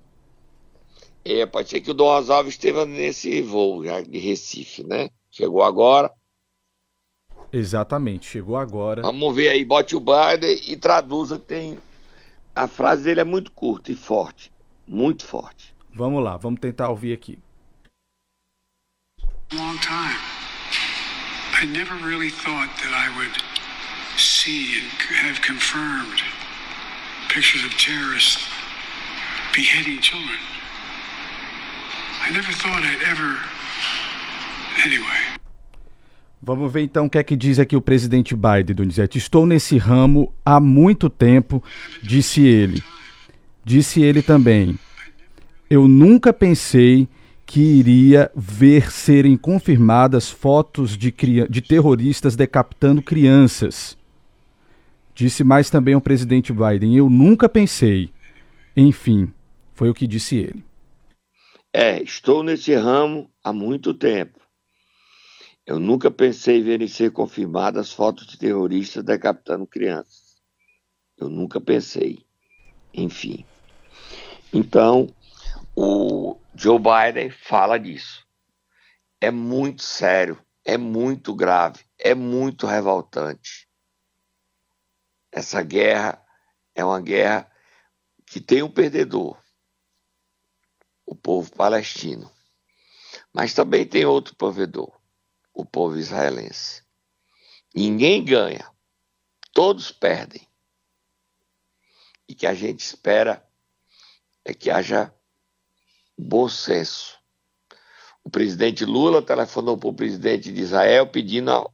É, 1.25 1.45
pode 1.45 1.69
ser 1.69 1.81
que 1.81 1.91
o 1.91 1.93
Dom 1.93 2.07
Oswaldo 2.07 2.49
esteja 2.49 2.85
nesse 2.85 3.41
voo 3.41 3.83
já 3.83 4.01
de 4.01 4.17
Recife, 4.17 4.83
né? 4.83 5.09
Chegou 5.29 5.63
agora. 5.63 6.11
Exatamente, 7.51 8.27
chegou 8.27 8.57
agora. 8.57 9.01
Vamos 9.01 9.35
ver 9.35 9.49
aí, 9.49 9.65
bote 9.65 9.95
o 9.95 9.99
Biden 9.99 10.61
e 10.67 10.75
traduza. 10.75 11.39
Tem 11.39 11.77
a 12.57 12.67
frase 12.67 13.03
dele 13.03 13.21
é 13.21 13.23
muito 13.23 13.51
curta 13.51 13.91
e 13.91 13.95
forte, 13.95 14.51
muito 14.87 15.25
forte. 15.25 15.75
Vamos 15.97 16.23
lá, 16.23 16.37
vamos 16.37 16.59
tentar 16.59 16.89
ouvir 16.89 17.11
aqui. 17.11 17.39
Long 19.51 19.77
time. 19.79 20.19
I 21.59 21.65
never 21.65 21.95
really 22.05 22.29
thought 22.29 22.69
that 22.83 22.93
I 22.93 23.09
would 23.17 23.35
see 24.15 24.77
and 24.77 25.25
have 25.25 25.41
confirmed 25.41 26.21
pictures 27.29 27.65
of 27.65 27.75
terrorists 27.77 28.47
beheading 29.55 29.99
children. 29.99 30.37
I 32.21 32.31
never 32.31 32.53
thought 32.53 32.83
I'd 32.83 33.01
ever. 33.01 33.39
Anyway. 34.85 35.39
Vamos 36.39 36.71
ver 36.71 36.83
então 36.83 37.07
o 37.07 37.09
que 37.09 37.17
é 37.17 37.23
que 37.23 37.35
diz 37.35 37.57
aqui 37.57 37.75
o 37.75 37.81
presidente 37.81 38.35
Biden, 38.35 38.75
Donizete. 38.75 39.17
Estou 39.17 39.47
nesse 39.47 39.79
ramo 39.79 40.31
há 40.45 40.59
muito 40.59 41.09
tempo, 41.09 41.63
disse 42.03 42.45
ele. 42.45 42.83
Disse 43.65 44.03
ele 44.03 44.21
também. 44.21 44.77
Eu 45.69 45.87
nunca 45.87 46.31
pensei 46.31 47.07
que 47.45 47.59
iria 47.59 48.31
ver 48.35 48.91
serem 48.91 49.35
confirmadas 49.37 50.29
fotos 50.29 50.97
de, 50.97 51.13
de 51.49 51.61
terroristas 51.61 52.35
decapitando 52.35 53.01
crianças. 53.01 53.97
Disse 55.13 55.43
mais 55.43 55.69
também 55.69 55.95
o 55.95 56.01
presidente 56.01 56.53
Biden. 56.53 56.95
Eu 56.95 57.09
nunca 57.09 57.49
pensei. 57.49 58.09
Enfim, 58.75 59.33
foi 59.73 59.89
o 59.89 59.93
que 59.93 60.05
disse 60.05 60.37
ele. 60.37 60.63
É, 61.73 62.01
estou 62.01 62.43
nesse 62.43 62.73
ramo 62.75 63.29
há 63.43 63.51
muito 63.51 63.93
tempo. 63.93 64.39
Eu 65.65 65.79
nunca 65.79 66.09
pensei 66.09 66.61
ver 66.61 66.87
ser 66.87 67.11
confirmadas 67.11 67.91
fotos 67.91 68.25
de 68.25 68.37
terroristas 68.37 69.03
decapitando 69.03 69.67
crianças. 69.67 70.37
Eu 71.17 71.29
nunca 71.29 71.59
pensei. 71.59 72.19
Enfim. 72.93 73.43
Então, 74.53 75.09
o 75.79 76.41
Joe 76.55 76.79
Biden 76.79 77.29
fala 77.29 77.77
disso. 77.77 78.25
É 79.21 79.29
muito 79.29 79.83
sério, 79.83 80.43
é 80.65 80.75
muito 80.75 81.35
grave, 81.35 81.85
é 81.99 82.15
muito 82.15 82.65
revoltante. 82.65 83.69
Essa 85.31 85.61
guerra 85.61 86.19
é 86.73 86.83
uma 86.83 86.99
guerra 86.99 87.51
que 88.25 88.41
tem 88.41 88.63
um 88.63 88.71
perdedor 88.71 89.39
o 91.05 91.15
povo 91.15 91.49
palestino. 91.55 92.29
Mas 93.31 93.53
também 93.53 93.87
tem 93.87 94.03
outro 94.03 94.35
provedor, 94.35 94.99
o 95.53 95.63
povo 95.63 95.97
israelense. 95.97 96.83
Ninguém 97.73 98.25
ganha, 98.25 98.69
todos 99.53 99.91
perdem. 99.91 100.45
E 102.27 102.33
que 102.33 102.47
a 102.47 102.53
gente 102.53 102.79
espera 102.79 103.47
é 104.43 104.53
que 104.53 104.71
haja 104.71 105.13
bom 106.17 106.49
senso. 106.49 107.17
O 108.23 108.29
presidente 108.29 108.83
Lula 108.83 109.21
telefonou 109.21 109.77
para 109.77 109.89
o 109.89 109.93
presidente 109.93 110.51
de 110.51 110.61
Israel 110.61 111.07
pedindo 111.07 111.51
a 111.51 111.69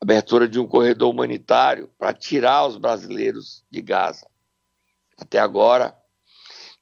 abertura 0.00 0.48
de 0.48 0.58
um 0.58 0.66
corredor 0.66 1.10
humanitário 1.10 1.90
para 1.98 2.14
tirar 2.14 2.66
os 2.66 2.78
brasileiros 2.78 3.64
de 3.70 3.82
Gaza. 3.82 4.26
Até 5.18 5.38
agora, 5.38 5.96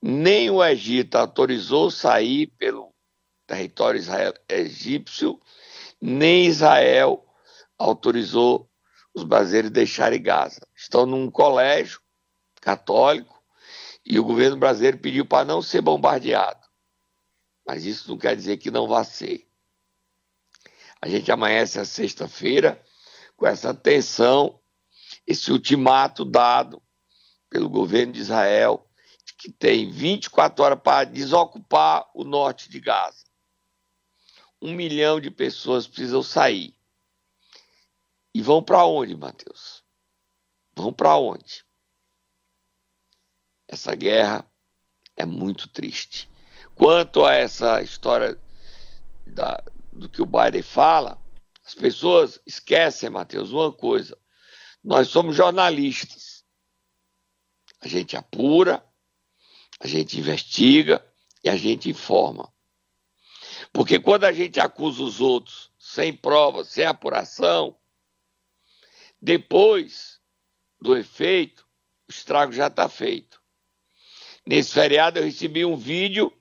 nem 0.00 0.50
o 0.50 0.64
Egito 0.64 1.16
autorizou 1.16 1.90
sair 1.90 2.46
pelo 2.58 2.94
território 3.46 3.98
israel, 3.98 4.32
egípcio, 4.48 5.40
nem 6.00 6.46
Israel 6.46 7.26
autorizou 7.76 8.70
os 9.12 9.24
brasileiros 9.24 9.70
deixarem 9.70 10.22
Gaza. 10.22 10.60
Estão 10.74 11.04
num 11.04 11.30
colégio 11.30 12.00
católico 12.60 13.42
e 14.06 14.18
o 14.18 14.24
governo 14.24 14.56
brasileiro 14.56 14.98
pediu 14.98 15.26
para 15.26 15.44
não 15.44 15.60
ser 15.60 15.80
bombardeado. 15.80 16.59
Mas 17.70 17.84
isso 17.84 18.10
não 18.10 18.18
quer 18.18 18.34
dizer 18.34 18.56
que 18.56 18.68
não 18.68 18.88
vá 18.88 19.04
ser. 19.04 19.48
A 21.00 21.08
gente 21.08 21.30
amanhece 21.30 21.78
a 21.78 21.84
sexta-feira 21.84 22.84
com 23.36 23.46
essa 23.46 23.72
tensão, 23.72 24.60
esse 25.24 25.52
ultimato 25.52 26.24
dado 26.24 26.82
pelo 27.48 27.70
governo 27.70 28.12
de 28.12 28.18
Israel 28.18 28.90
que 29.38 29.52
tem 29.52 29.88
24 29.88 30.64
horas 30.64 30.80
para 30.82 31.04
desocupar 31.04 32.10
o 32.12 32.24
norte 32.24 32.68
de 32.68 32.80
Gaza. 32.80 33.24
Um 34.60 34.74
milhão 34.74 35.20
de 35.20 35.30
pessoas 35.30 35.86
precisam 35.86 36.24
sair. 36.24 36.76
E 38.34 38.42
vão 38.42 38.64
para 38.64 38.84
onde, 38.84 39.16
Mateus? 39.16 39.84
Vão 40.74 40.92
para 40.92 41.16
onde? 41.16 41.64
Essa 43.68 43.94
guerra 43.94 44.44
é 45.16 45.24
muito 45.24 45.68
triste. 45.68 46.29
Quanto 46.80 47.26
a 47.26 47.34
essa 47.34 47.82
história 47.82 48.40
da, 49.26 49.62
do 49.92 50.08
que 50.08 50.22
o 50.22 50.26
Biden 50.26 50.62
fala, 50.62 51.22
as 51.62 51.74
pessoas 51.74 52.40
esquecem, 52.46 53.10
Mateus, 53.10 53.52
uma 53.52 53.70
coisa. 53.70 54.16
Nós 54.82 55.08
somos 55.08 55.36
jornalistas. 55.36 56.42
A 57.82 57.86
gente 57.86 58.16
apura, 58.16 58.82
a 59.78 59.86
gente 59.86 60.18
investiga 60.18 61.06
e 61.44 61.50
a 61.50 61.56
gente 61.56 61.90
informa. 61.90 62.50
Porque 63.74 64.00
quando 64.00 64.24
a 64.24 64.32
gente 64.32 64.58
acusa 64.58 65.02
os 65.02 65.20
outros 65.20 65.70
sem 65.78 66.16
prova, 66.16 66.64
sem 66.64 66.86
apuração, 66.86 67.78
depois 69.20 70.18
do 70.80 70.96
efeito, 70.96 71.68
o 72.08 72.10
estrago 72.10 72.52
já 72.52 72.68
está 72.68 72.88
feito. 72.88 73.38
Nesse 74.46 74.72
feriado 74.72 75.18
eu 75.18 75.24
recebi 75.24 75.62
um 75.62 75.76
vídeo 75.76 76.34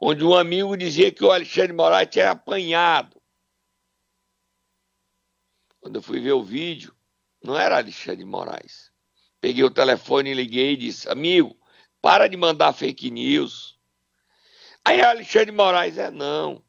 onde 0.00 0.24
um 0.24 0.34
amigo 0.34 0.76
dizia 0.76 1.12
que 1.12 1.22
o 1.22 1.30
Alexandre 1.30 1.74
Moraes 1.74 2.08
tinha 2.10 2.30
apanhado. 2.30 3.20
Quando 5.78 5.96
eu 5.96 6.02
fui 6.02 6.20
ver 6.20 6.32
o 6.32 6.42
vídeo, 6.42 6.96
não 7.42 7.58
era 7.58 7.76
Alexandre 7.76 8.24
Moraes. 8.24 8.90
Peguei 9.40 9.62
o 9.62 9.70
telefone 9.70 10.32
liguei 10.32 10.72
e 10.72 10.76
disse: 10.76 11.08
Amigo, 11.08 11.58
para 12.00 12.26
de 12.28 12.36
mandar 12.36 12.72
fake 12.72 13.10
news. 13.10 13.78
Aí 14.84 15.00
Alexandre 15.02 15.52
Moraes 15.52 15.98
é 15.98 16.10
não. 16.10 16.64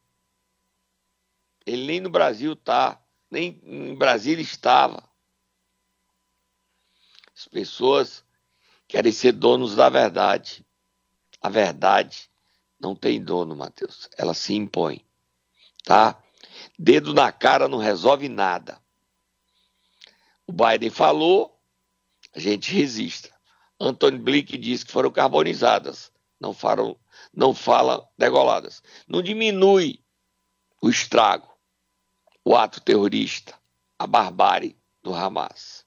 Ele 1.65 1.85
nem 1.85 1.99
no 1.99 2.09
Brasil 2.09 2.55
tá, 2.55 3.01
nem 3.29 3.61
em 3.63 3.95
Brasília 3.95 4.41
estava. 4.41 5.09
As 7.35 7.47
pessoas 7.47 8.25
querem 8.87 9.11
ser 9.11 9.33
donos 9.33 9.75
da 9.75 9.89
verdade. 9.89 10.65
A 11.41 11.49
verdade 11.49 12.30
não 12.81 12.95
tem 12.95 13.23
dono, 13.23 13.55
Mateus. 13.55 14.09
Ela 14.17 14.33
se 14.33 14.53
impõe. 14.55 15.05
Tá? 15.83 16.21
Dedo 16.77 17.13
na 17.13 17.31
cara 17.31 17.67
não 17.67 17.77
resolve 17.77 18.27
nada. 18.27 18.79
O 20.47 20.51
Biden 20.51 20.89
falou, 20.89 21.57
a 22.35 22.39
gente 22.39 22.73
resista. 22.73 23.29
Antônio 23.79 24.19
Blick 24.19 24.57
diz 24.57 24.83
que 24.83 24.91
foram 24.91 25.11
carbonizadas, 25.11 26.11
não, 26.39 26.53
falam, 26.53 26.97
não 27.33 27.53
fala 27.53 28.07
degoladas. 28.17 28.81
Não 29.07 29.21
diminui 29.21 29.99
o 30.81 30.89
estrago, 30.89 31.47
o 32.43 32.55
ato 32.55 32.81
terrorista, 32.81 33.53
a 33.97 34.05
barbárie 34.05 34.77
do 35.03 35.13
Hamas. 35.13 35.85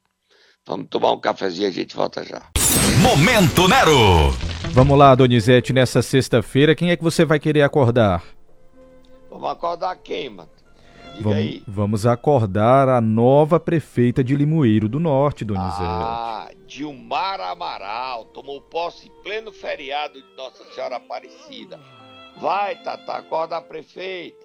Vamos 0.66 0.88
tomar 0.88 1.12
um 1.12 1.20
cafezinho 1.20 1.68
a 1.68 1.72
gente 1.72 1.94
volta 1.94 2.24
já. 2.24 2.50
Momento 3.02 3.68
Nero! 3.68 4.53
Vamos 4.74 4.98
lá, 4.98 5.14
Donizete, 5.14 5.72
nessa 5.72 6.02
sexta-feira, 6.02 6.74
quem 6.74 6.90
é 6.90 6.96
que 6.96 7.02
você 7.04 7.24
vai 7.24 7.38
querer 7.38 7.62
acordar? 7.62 8.24
Vamos 9.30 9.48
acordar 9.48 9.94
quem, 9.94 10.28
mano? 10.28 10.50
Vamos, 11.20 11.62
vamos, 11.64 12.06
acordar 12.06 12.88
a 12.88 13.00
nova 13.00 13.60
prefeita 13.60 14.24
de 14.24 14.34
Limoeiro 14.34 14.88
do 14.88 14.98
Norte, 14.98 15.44
Donizete. 15.44 15.80
Ah, 15.80 16.50
Dilmar 16.66 17.40
Amaral 17.40 18.24
tomou 18.24 18.60
posse 18.62 19.06
em 19.06 19.22
pleno 19.22 19.52
feriado 19.52 20.20
de 20.20 20.36
Nossa 20.36 20.64
Senhora 20.74 20.96
Aparecida. 20.96 21.78
Vai, 22.40 22.74
Tata, 22.82 23.12
acorda 23.12 23.58
a 23.58 23.60
prefeita. 23.60 24.44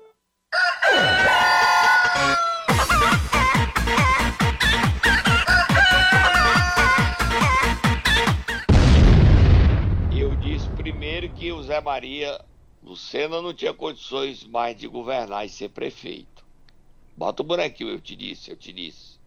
Primeiro 11.09 11.29
que 11.33 11.51
o 11.51 11.63
Zé 11.63 11.81
Maria 11.81 12.39
Lucena 12.83 13.41
não 13.41 13.51
tinha 13.51 13.73
condições 13.73 14.43
mais 14.43 14.77
de 14.77 14.87
governar 14.87 15.43
e 15.43 15.49
ser 15.49 15.69
prefeito. 15.69 16.45
Bota 17.17 17.41
o 17.41 17.45
bonequinho, 17.45 17.89
eu 17.89 17.99
te 17.99 18.15
disse, 18.15 18.51
eu 18.51 18.55
te 18.55 18.71
disse. 18.71 19.17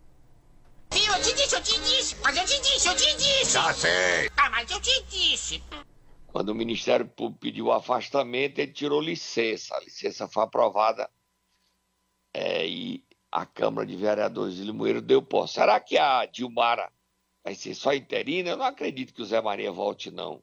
Sim, 0.92 1.04
eu 1.08 1.20
te 1.20 1.34
disse, 1.34 1.56
eu 1.56 1.62
te 1.62 1.80
disse, 1.80 2.16
mas 2.22 2.36
eu 2.36 2.44
te 2.44 2.62
disse, 2.62 2.88
eu 2.88 2.96
te 2.96 3.16
disse. 3.16 3.52
Já 3.52 3.74
sei. 3.74 4.30
Ah, 4.36 4.48
mas 4.50 4.70
eu 4.70 4.80
te 4.80 5.02
disse. 5.10 5.60
Quando 6.28 6.50
o 6.50 6.54
Ministério 6.54 7.04
Público 7.04 7.40
pediu 7.40 7.66
o 7.66 7.72
afastamento, 7.72 8.60
ele 8.60 8.72
tirou 8.72 9.00
licença. 9.00 9.74
A 9.74 9.80
licença 9.80 10.28
foi 10.28 10.44
aprovada 10.44 11.10
é, 12.32 12.64
e 12.64 13.04
a 13.30 13.44
Câmara 13.44 13.84
de 13.84 13.96
Vereadores 13.96 14.54
de 14.54 14.62
Limoeiro 14.62 15.02
deu 15.02 15.20
posse. 15.20 15.54
Será 15.54 15.80
que 15.80 15.98
a 15.98 16.26
Dilmara 16.26 16.92
vai 17.42 17.56
ser 17.56 17.74
só 17.74 17.92
interina? 17.92 18.50
Eu 18.50 18.56
não 18.56 18.66
acredito 18.66 19.12
que 19.12 19.20
o 19.20 19.26
Zé 19.26 19.40
Maria 19.40 19.72
volte, 19.72 20.08
não. 20.08 20.40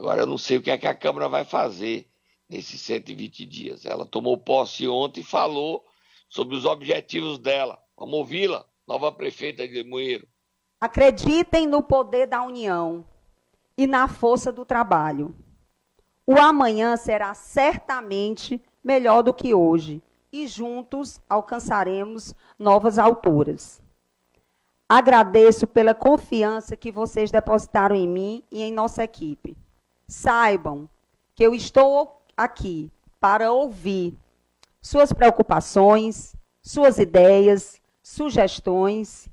Agora, 0.00 0.22
eu 0.22 0.26
não 0.26 0.38
sei 0.38 0.56
o 0.56 0.62
que 0.62 0.70
é 0.70 0.78
que 0.78 0.86
a 0.86 0.94
Câmara 0.94 1.28
vai 1.28 1.44
fazer 1.44 2.08
nesses 2.48 2.80
120 2.80 3.44
dias. 3.44 3.84
Ela 3.84 4.06
tomou 4.06 4.38
posse 4.38 4.88
ontem 4.88 5.20
e 5.20 5.22
falou 5.22 5.84
sobre 6.26 6.56
os 6.56 6.64
objetivos 6.64 7.38
dela. 7.38 7.78
Vamos 7.98 8.14
ouvi-la? 8.14 8.64
nova 8.88 9.12
prefeita 9.12 9.68
de 9.68 9.82
Limoeiro. 9.82 10.26
Acreditem 10.80 11.66
no 11.66 11.82
poder 11.82 12.26
da 12.26 12.42
união 12.42 13.04
e 13.76 13.86
na 13.86 14.08
força 14.08 14.50
do 14.50 14.64
trabalho. 14.64 15.36
O 16.26 16.40
amanhã 16.40 16.96
será 16.96 17.34
certamente 17.34 18.58
melhor 18.82 19.20
do 19.20 19.34
que 19.34 19.52
hoje 19.52 20.02
e 20.32 20.48
juntos 20.48 21.20
alcançaremos 21.28 22.34
novas 22.58 22.98
alturas. 22.98 23.82
Agradeço 24.88 25.66
pela 25.66 25.94
confiança 25.94 26.74
que 26.74 26.90
vocês 26.90 27.30
depositaram 27.30 27.94
em 27.94 28.08
mim 28.08 28.42
e 28.50 28.62
em 28.62 28.72
nossa 28.72 29.04
equipe. 29.04 29.56
Saibam 30.10 30.88
que 31.36 31.44
eu 31.44 31.54
estou 31.54 32.20
aqui 32.36 32.90
para 33.20 33.52
ouvir 33.52 34.18
suas 34.82 35.12
preocupações, 35.12 36.34
suas 36.60 36.98
ideias 36.98 37.80
sugestões. 38.02 39.28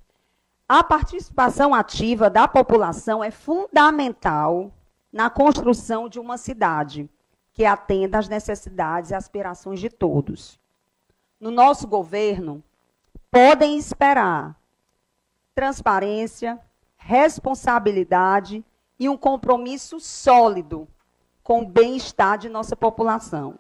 A 0.69 0.83
participação 0.83 1.73
ativa 1.73 2.29
da 2.29 2.47
população 2.47 3.23
é 3.23 3.31
fundamental 3.31 4.71
na 5.11 5.31
construção 5.31 6.07
de 6.07 6.19
uma 6.19 6.37
cidade 6.37 7.09
que 7.53 7.65
atenda 7.65 8.19
às 8.19 8.29
necessidades 8.29 9.09
e 9.09 9.15
aspirações 9.15 9.79
de 9.79 9.89
todos. 9.89 10.59
No 11.39 11.49
nosso 11.49 11.87
governo, 11.87 12.63
podem 13.31 13.79
esperar 13.79 14.55
transparência, 15.55 16.59
responsabilidade 16.97 18.63
e 18.99 19.07
um 19.07 19.17
compromisso 19.17 19.99
sólido 19.99 20.87
com 21.43 21.61
o 21.61 21.67
bem-estar 21.67 22.37
de 22.37 22.49
nossa 22.49 22.75
população. 22.75 23.57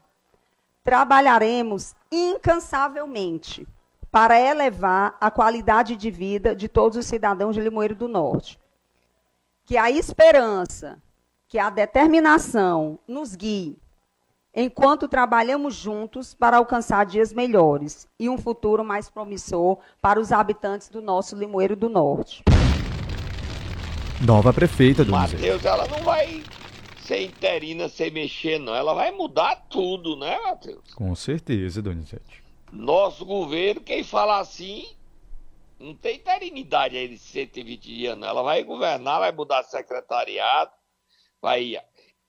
Trabalharemos 0.83 1.95
incansavelmente 2.11 3.67
para 4.11 4.39
elevar 4.39 5.15
a 5.19 5.29
qualidade 5.29 5.95
de 5.95 6.09
vida 6.09 6.55
de 6.55 6.67
todos 6.67 6.97
os 6.97 7.05
cidadãos 7.05 7.55
de 7.55 7.61
Limoeiro 7.61 7.95
do 7.95 8.07
Norte. 8.07 8.59
Que 9.65 9.77
a 9.77 9.91
esperança, 9.91 11.01
que 11.47 11.59
a 11.59 11.69
determinação 11.69 12.97
nos 13.07 13.35
guie 13.35 13.77
enquanto 14.59 15.07
trabalhamos 15.07 15.75
juntos 15.75 16.33
para 16.33 16.57
alcançar 16.57 17.05
dias 17.05 17.31
melhores 17.31 18.07
e 18.17 18.27
um 18.27 18.37
futuro 18.39 18.83
mais 18.83 19.07
promissor 19.07 19.77
para 20.01 20.19
os 20.19 20.31
habitantes 20.31 20.89
do 20.89 21.01
nosso 21.01 21.35
Limoeiro 21.35 21.75
do 21.75 21.89
Norte. 21.89 22.43
Nova 24.25 24.51
prefeita 24.51 25.05
do 25.05 25.11
Matheus, 25.11 25.63
ela 25.63 25.87
não 25.87 25.99
vai 25.99 26.43
ser 27.01 27.21
interina 27.21 27.87
sem 27.87 28.09
mexer, 28.09 28.59
não. 28.59 28.73
Ela 28.73 28.93
vai 28.93 29.11
mudar 29.11 29.55
tudo, 29.69 30.17
né, 30.17 30.39
Matheus? 30.39 30.93
Com 30.95 31.13
certeza, 31.13 31.81
Donizete. 31.83 32.43
Nosso 32.71 33.23
governo, 33.23 33.79
quem 33.79 34.03
fala 34.03 34.39
assim, 34.39 34.87
não 35.79 35.93
tem 35.93 36.15
eternidade 36.15 36.97
aí 36.97 37.07
de 37.07 37.17
120 37.19 37.81
dias, 37.83 38.17
não. 38.17 38.27
Ela 38.27 38.41
vai 38.41 38.63
governar, 38.63 39.19
vai 39.19 39.31
mudar 39.31 39.63
secretariado, 39.63 40.71
vai 41.39 41.77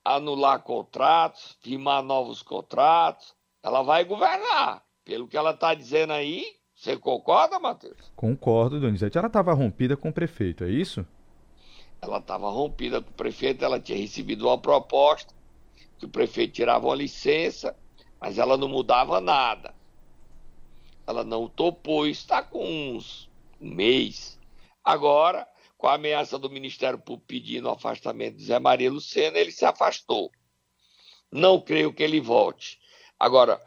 anular 0.05 0.61
contratos, 0.61 1.57
firmar 1.62 2.03
novos 2.03 2.42
contratos. 2.42 3.35
Ela 3.62 3.83
vai 3.83 4.05
governar. 4.05 4.83
Pelo 5.05 5.27
que 5.27 5.38
ela 5.38 5.53
está 5.53 5.72
dizendo 5.72 6.12
aí, 6.12 6.44
você 6.74 6.96
concorda, 6.98 7.59
Matheus? 7.59 8.12
Concordo, 8.14 8.79
Donizete. 8.79 9.16
Ela 9.16 9.27
estava 9.27 9.55
rompida 9.55 9.96
com 9.96 10.11
o 10.11 10.12
prefeito, 10.12 10.64
é 10.64 10.70
isso? 10.70 11.05
Ela 12.00 12.18
estava 12.18 12.48
rompida 12.50 13.02
com 13.02 13.11
o 13.11 13.14
prefeito, 13.14 13.64
ela 13.64 13.80
tinha 13.80 13.98
recebido 13.98 14.46
uma 14.46 14.58
proposta 14.58 15.34
que 15.98 16.06
o 16.06 16.08
prefeito 16.08 16.54
tirava 16.54 16.87
uma 16.87 16.94
licença, 16.94 17.76
mas 18.20 18.38
ela 18.38 18.56
não 18.56 18.68
mudava 18.68 19.20
nada. 19.20 19.74
Ela 21.06 21.24
não 21.24 21.48
topou, 21.48 22.06
está 22.06 22.42
com 22.42 22.64
uns 22.64 23.28
um 23.61 23.74
mês. 23.74 24.38
Agora, 24.84 25.46
com 25.76 25.88
a 25.88 25.94
ameaça 25.94 26.38
do 26.38 26.50
Ministério 26.50 26.98
Público 26.98 27.26
pedindo 27.26 27.68
o 27.68 27.72
afastamento 27.72 28.37
de 28.37 28.44
Zé 28.44 28.58
Maria 28.58 28.90
Lucena, 28.90 29.38
ele 29.38 29.50
se 29.50 29.64
afastou. 29.64 30.30
Não 31.30 31.61
creio 31.61 31.92
que 31.92 32.02
ele 32.02 32.20
volte. 32.20 32.78
Agora, 33.18 33.61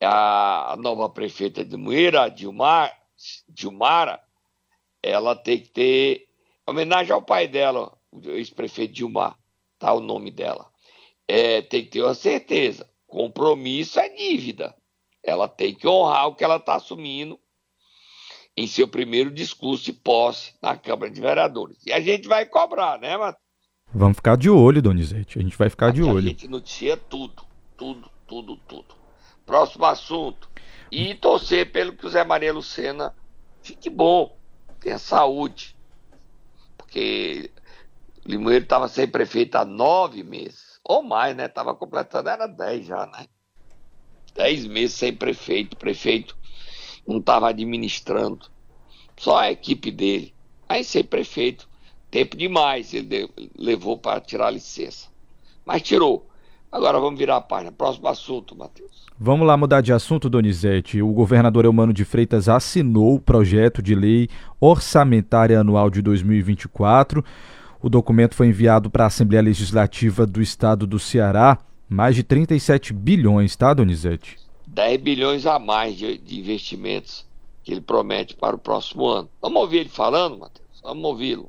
a 0.00 0.76
nova 0.78 1.08
prefeita 1.08 1.64
de 1.64 1.76
Moeira, 1.76 2.28
Dilmar, 2.28 2.96
Dilmara, 3.48 4.22
ela 5.02 5.36
tem 5.36 5.60
que 5.60 5.68
ter 5.68 6.28
homenagem 6.66 7.12
ao 7.12 7.22
pai 7.22 7.48
dela, 7.48 7.92
o 8.10 8.20
ex-prefeito 8.30 8.94
Dilmar, 8.94 9.38
tá 9.78 9.92
o 9.92 10.00
nome 10.00 10.30
dela. 10.30 10.70
É, 11.26 11.62
tem 11.62 11.84
que 11.84 11.90
ter 11.90 12.02
uma 12.02 12.14
certeza. 12.14 12.88
Compromisso 13.06 13.98
é 13.98 14.08
dívida 14.08 14.74
ela 15.24 15.48
tem 15.48 15.74
que 15.74 15.88
honrar 15.88 16.28
o 16.28 16.34
que 16.34 16.44
ela 16.44 16.56
está 16.56 16.76
assumindo 16.76 17.40
em 18.56 18.66
seu 18.66 18.86
primeiro 18.86 19.30
discurso 19.30 19.84
de 19.84 19.92
posse 19.92 20.52
na 20.62 20.76
Câmara 20.76 21.10
de 21.10 21.20
Vereadores. 21.20 21.78
E 21.86 21.92
a 21.92 22.00
gente 22.00 22.28
vai 22.28 22.46
cobrar, 22.46 23.00
né, 23.00 23.16
Matheus? 23.16 23.42
Vamos 23.92 24.16
ficar 24.16 24.36
de 24.36 24.50
olho, 24.50 24.82
Donizete. 24.82 25.38
A 25.38 25.42
gente 25.42 25.56
vai 25.56 25.70
ficar 25.70 25.88
Aqui 25.88 25.96
de 25.96 26.02
olho. 26.02 26.18
A 26.18 26.30
gente 26.30 26.46
noticia 26.46 26.96
tudo, 26.96 27.42
tudo, 27.76 28.10
tudo, 28.26 28.56
tudo. 28.68 28.94
Próximo 29.46 29.84
assunto. 29.86 30.48
E 30.90 31.14
torcer 31.14 31.72
pelo 31.72 31.94
que 31.94 32.06
o 32.06 32.08
Zé 32.08 32.22
Maria 32.22 32.52
Lucena 32.52 33.14
fique 33.62 33.90
bom, 33.90 34.36
tenha 34.78 34.98
saúde. 34.98 35.73
Porque 36.94 37.50
Limoeiro 38.24 38.62
estava 38.62 38.86
sem 38.86 39.08
prefeito 39.08 39.56
há 39.56 39.64
nove 39.64 40.22
meses. 40.22 40.78
Ou 40.84 41.02
mais, 41.02 41.36
né? 41.36 41.46
Estava 41.46 41.74
completando, 41.74 42.28
era 42.28 42.46
dez 42.46 42.86
já, 42.86 43.04
né? 43.06 43.26
dez 44.32 44.64
meses 44.64 44.96
sem 44.96 45.12
prefeito, 45.12 45.76
prefeito 45.76 46.36
não 47.06 47.18
estava 47.18 47.48
administrando, 47.48 48.48
só 49.18 49.38
a 49.38 49.50
equipe 49.50 49.90
dele. 49.90 50.34
Aí 50.68 50.84
sem 50.84 51.04
prefeito, 51.04 51.68
tempo 52.10 52.36
demais 52.36 52.94
ele 52.94 53.28
levou 53.56 53.98
para 53.98 54.20
tirar 54.20 54.46
a 54.46 54.52
licença. 54.52 55.08
Mas 55.64 55.82
tirou. 55.82 56.28
Agora 56.74 56.98
vamos 56.98 57.16
virar 57.16 57.36
a 57.36 57.40
página. 57.40 57.70
Próximo 57.70 58.08
assunto, 58.08 58.56
Matheus. 58.56 59.06
Vamos 59.16 59.46
lá 59.46 59.56
mudar 59.56 59.80
de 59.80 59.92
assunto, 59.92 60.28
Donizete. 60.28 61.00
O 61.00 61.12
governador 61.12 61.64
Eumano 61.64 61.92
de 61.92 62.04
Freitas 62.04 62.48
assinou 62.48 63.14
o 63.14 63.20
projeto 63.20 63.80
de 63.80 63.94
lei 63.94 64.28
orçamentária 64.60 65.60
anual 65.60 65.88
de 65.88 66.02
2024. 66.02 67.24
O 67.80 67.88
documento 67.88 68.34
foi 68.34 68.48
enviado 68.48 68.90
para 68.90 69.04
a 69.04 69.06
Assembleia 69.06 69.40
Legislativa 69.40 70.26
do 70.26 70.42
Estado 70.42 70.84
do 70.84 70.98
Ceará 70.98 71.60
mais 71.88 72.16
de 72.16 72.24
37 72.24 72.92
bilhões, 72.92 73.54
tá, 73.54 73.72
Donizete? 73.72 74.36
10 74.66 75.00
bilhões 75.00 75.46
a 75.46 75.60
mais 75.60 75.96
de, 75.96 76.18
de 76.18 76.40
investimentos 76.40 77.24
que 77.62 77.70
ele 77.70 77.82
promete 77.82 78.34
para 78.34 78.56
o 78.56 78.58
próximo 78.58 79.06
ano. 79.06 79.30
Vamos 79.40 79.62
ouvir 79.62 79.78
ele 79.78 79.88
falando, 79.90 80.38
Matheus? 80.38 80.80
Vamos 80.82 81.04
ouvi-lo. 81.04 81.48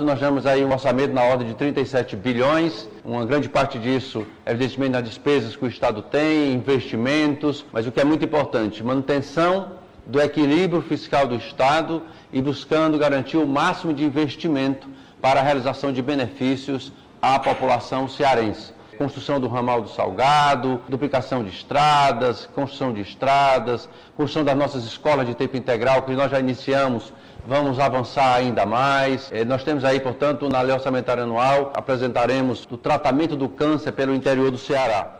Nós 0.00 0.18
temos 0.18 0.46
aí 0.46 0.64
um 0.64 0.72
orçamento 0.72 1.12
na 1.12 1.22
ordem 1.22 1.46
de 1.48 1.54
37 1.54 2.16
bilhões, 2.16 2.88
uma 3.04 3.26
grande 3.26 3.46
parte 3.46 3.78
disso, 3.78 4.26
evidentemente, 4.46 4.92
nas 4.92 5.04
despesas 5.04 5.54
que 5.54 5.62
o 5.66 5.68
Estado 5.68 6.00
tem, 6.00 6.54
investimentos, 6.54 7.62
mas 7.70 7.86
o 7.86 7.92
que 7.92 8.00
é 8.00 8.04
muito 8.04 8.24
importante, 8.24 8.82
manutenção 8.82 9.72
do 10.06 10.18
equilíbrio 10.18 10.80
fiscal 10.80 11.26
do 11.26 11.34
Estado 11.34 12.02
e 12.32 12.40
buscando 12.40 12.96
garantir 12.96 13.36
o 13.36 13.46
máximo 13.46 13.92
de 13.92 14.02
investimento 14.02 14.88
para 15.20 15.40
a 15.40 15.42
realização 15.42 15.92
de 15.92 16.00
benefícios 16.00 16.90
à 17.20 17.38
população 17.38 18.08
cearense. 18.08 18.72
construção 18.96 19.38
do 19.40 19.48
ramal 19.48 19.82
do 19.82 19.90
Salgado, 19.90 20.80
duplicação 20.88 21.42
de 21.44 21.50
estradas, 21.50 22.46
construção 22.54 22.94
de 22.94 23.02
estradas, 23.02 23.88
construção 24.16 24.44
das 24.44 24.56
nossas 24.56 24.84
escolas 24.84 25.26
de 25.26 25.34
tempo 25.34 25.56
integral, 25.56 26.02
que 26.02 26.12
nós 26.12 26.30
já 26.30 26.40
iniciamos 26.40 27.12
vamos 27.46 27.78
avançar 27.78 28.36
ainda 28.36 28.64
mais. 28.64 29.30
Eh, 29.32 29.44
nós 29.44 29.64
temos 29.64 29.84
aí, 29.84 30.00
portanto, 30.00 30.48
na 30.48 30.60
lei 30.60 30.74
orçamentária 30.74 31.22
anual, 31.22 31.72
apresentaremos 31.74 32.66
o 32.70 32.76
tratamento 32.76 33.36
do 33.36 33.48
câncer 33.48 33.92
pelo 33.92 34.14
interior 34.14 34.50
do 34.50 34.58
Ceará. 34.58 35.18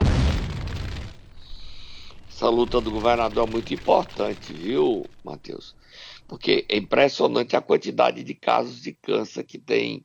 Essa 2.28 2.48
luta 2.48 2.80
do 2.80 2.90
governador 2.90 3.48
é 3.48 3.50
muito 3.50 3.72
importante, 3.72 4.52
viu, 4.52 5.04
Matheus? 5.24 5.76
Porque 6.26 6.64
é 6.68 6.76
impressionante 6.76 7.56
a 7.56 7.60
quantidade 7.60 8.24
de 8.24 8.34
casos 8.34 8.80
de 8.80 8.92
câncer 8.94 9.44
que 9.44 9.58
tem 9.58 10.04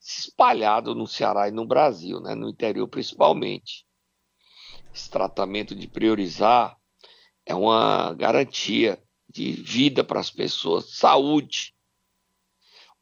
se 0.00 0.28
espalhado 0.28 0.94
no 0.94 1.06
Ceará 1.06 1.48
e 1.48 1.52
no 1.52 1.66
Brasil, 1.66 2.20
né? 2.20 2.34
no 2.34 2.48
interior 2.48 2.88
principalmente. 2.88 3.84
Esse 4.94 5.10
tratamento 5.10 5.74
de 5.74 5.86
priorizar 5.86 6.76
é 7.44 7.54
uma 7.54 8.14
garantia 8.14 8.98
de 9.28 9.52
vida 9.52 10.02
para 10.02 10.20
as 10.20 10.30
pessoas, 10.30 10.96
saúde. 10.96 11.74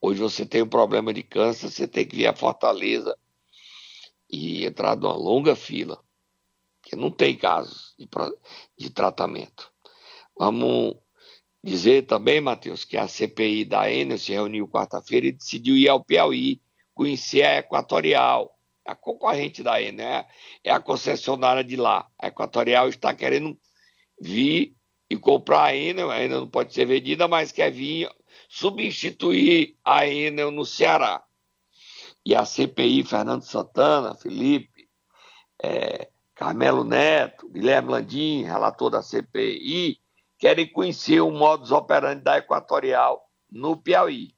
Hoje 0.01 0.21
você 0.21 0.45
tem 0.45 0.63
um 0.63 0.69
problema 0.69 1.13
de 1.13 1.23
câncer, 1.23 1.71
você 1.71 1.87
tem 1.87 2.07
que 2.07 2.17
vir 2.17 2.27
a 2.27 2.35
Fortaleza 2.35 3.17
e 4.29 4.67
entrar 4.67 4.97
numa 4.97 5.15
longa 5.15 5.55
fila, 5.55 6.03
porque 6.81 6.97
não 6.97 7.11
tem 7.11 7.37
casos 7.37 7.95
de, 7.99 8.09
de 8.77 8.91
tratamento. 8.91 9.73
Vamos 10.37 10.97
dizer 11.63 12.07
também, 12.07 12.41
Matheus, 12.41 12.85
que 12.85 12.97
a 12.97 13.09
CPI 13.09 13.65
da 13.65 13.91
Enel 13.91 14.19
se 14.19 14.33
reuniu 14.33 14.69
quarta-feira 14.69 15.27
e 15.27 15.33
decidiu 15.33 15.77
ir 15.77 15.89
ao 15.89 16.05
Piauí, 16.05 16.61
conhecer 16.95 17.43
a 17.43 17.59
Equatorial, 17.59 18.57
a 18.85 18.95
concorrente 18.95 19.63
da 19.63 19.81
Enel, 19.81 20.07
é, 20.07 20.29
é 20.65 20.71
a 20.71 20.81
concessionária 20.81 21.65
de 21.65 21.77
lá. 21.77 22.09
A 22.19 22.29
Equatorial 22.29 22.89
está 22.89 23.15
querendo 23.15 23.59
vir 24.21 24.76
e 25.09 25.17
comprar 25.17 25.65
a 25.65 25.77
Enel, 25.77 26.11
a 26.11 26.23
Enel 26.23 26.41
não 26.41 26.49
pode 26.49 26.75
ser 26.75 26.85
vendida, 26.85 27.29
mas 27.29 27.53
quer 27.53 27.71
vir 27.71 28.11
substituir 28.49 29.77
a 29.85 30.07
Enel 30.07 30.51
no 30.51 30.65
Ceará. 30.65 31.23
E 32.25 32.35
a 32.35 32.45
CPI, 32.45 33.05
Fernando 33.05 33.43
Santana, 33.43 34.15
Felipe, 34.15 34.89
é, 35.63 36.09
Carmelo 36.35 36.83
Neto, 36.83 37.49
Guilherme 37.49 37.91
Landim, 37.91 38.43
relator 38.43 38.91
da 38.91 39.03
CPI, 39.03 40.01
querem 40.39 40.71
conhecer 40.71 41.21
o 41.21 41.31
modus 41.31 41.71
operandi 41.71 42.23
da 42.23 42.39
Equatorial 42.39 43.27
no 43.51 43.77
Piauí. 43.77 44.35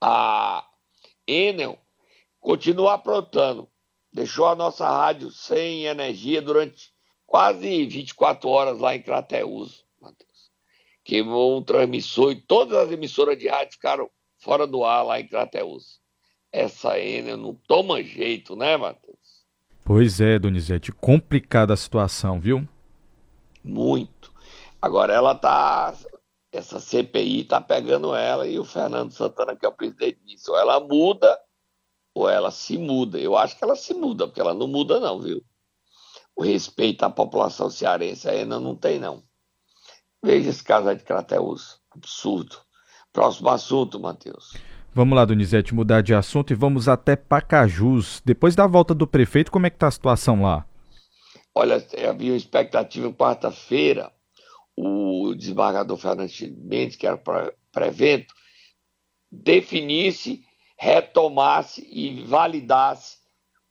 A 0.00 0.64
Enel 1.26 1.78
continua 2.38 2.94
aprontando, 2.94 3.68
deixou 4.12 4.46
a 4.46 4.54
nossa 4.54 4.88
rádio 4.88 5.30
sem 5.30 5.86
energia 5.86 6.40
durante 6.40 6.92
quase 7.28 7.84
24 7.86 8.48
horas 8.48 8.80
lá 8.80 8.96
em 8.96 9.02
Crateus, 9.02 9.84
Matheus. 10.00 10.50
Queimou 11.04 11.58
um 11.58 11.62
transmissor 11.62 12.32
e 12.32 12.40
todas 12.40 12.76
as 12.76 12.90
emissoras 12.90 13.38
de 13.38 13.46
rádio 13.46 13.74
ficaram 13.74 14.10
fora 14.38 14.66
do 14.66 14.82
ar 14.82 15.02
lá 15.04 15.20
em 15.20 15.28
Crateus. 15.28 16.00
Essa 16.50 16.98
Enel 16.98 17.36
não 17.36 17.54
toma 17.54 18.02
jeito, 18.02 18.56
né, 18.56 18.76
Matheus? 18.78 19.44
Pois 19.84 20.20
é, 20.20 20.38
Donizete, 20.38 20.90
complicada 20.90 21.74
a 21.74 21.76
situação, 21.76 22.40
viu? 22.40 22.66
Muito. 23.62 24.32
Agora 24.80 25.12
ela 25.12 25.34
tá. 25.34 25.94
Essa 26.50 26.80
CPI 26.80 27.44
tá 27.44 27.60
pegando 27.60 28.14
ela 28.14 28.46
e 28.46 28.58
o 28.58 28.64
Fernando 28.64 29.12
Santana, 29.12 29.54
que 29.54 29.66
é 29.66 29.68
o 29.68 29.72
presidente 29.72 30.18
disso. 30.24 30.50
Ou 30.52 30.58
ela 30.58 30.80
muda, 30.80 31.38
ou 32.14 32.26
ela 32.26 32.50
se 32.50 32.78
muda. 32.78 33.18
Eu 33.18 33.36
acho 33.36 33.56
que 33.58 33.64
ela 33.64 33.76
se 33.76 33.92
muda, 33.92 34.26
porque 34.26 34.40
ela 34.40 34.54
não 34.54 34.66
muda, 34.66 34.98
não, 34.98 35.20
viu? 35.20 35.44
O 36.38 36.42
respeito 36.44 37.02
à 37.02 37.10
população 37.10 37.68
cearense 37.68 38.28
ainda 38.28 38.60
não 38.60 38.76
tem, 38.76 39.00
não. 39.00 39.24
Veja 40.24 40.50
esse 40.50 40.62
caso 40.62 40.88
aí 40.88 40.94
de 40.94 41.02
Crateus. 41.02 41.80
Absurdo. 41.90 42.56
Próximo 43.12 43.48
assunto, 43.48 43.98
Matheus. 43.98 44.54
Vamos 44.94 45.16
lá, 45.16 45.24
Donizete, 45.24 45.74
mudar 45.74 46.00
de 46.00 46.14
assunto 46.14 46.52
e 46.52 46.56
vamos 46.56 46.88
até 46.88 47.16
Pacajus. 47.16 48.22
Depois 48.24 48.54
da 48.54 48.68
volta 48.68 48.94
do 48.94 49.04
prefeito, 49.04 49.50
como 49.50 49.66
é 49.66 49.70
que 49.70 49.74
está 49.74 49.88
a 49.88 49.90
situação 49.90 50.42
lá? 50.42 50.64
Olha, 51.52 51.84
havia 52.08 52.30
uma 52.30 52.36
expectativa 52.36 53.12
quarta-feira, 53.12 54.12
o 54.76 55.34
desembargador 55.34 55.96
Fernando 55.96 56.30
Mendes, 56.56 56.94
que 56.94 57.04
era 57.04 57.20
pré-evento, 57.72 58.32
definisse, 59.30 60.44
retomasse 60.76 61.84
e 61.90 62.22
validasse 62.22 63.17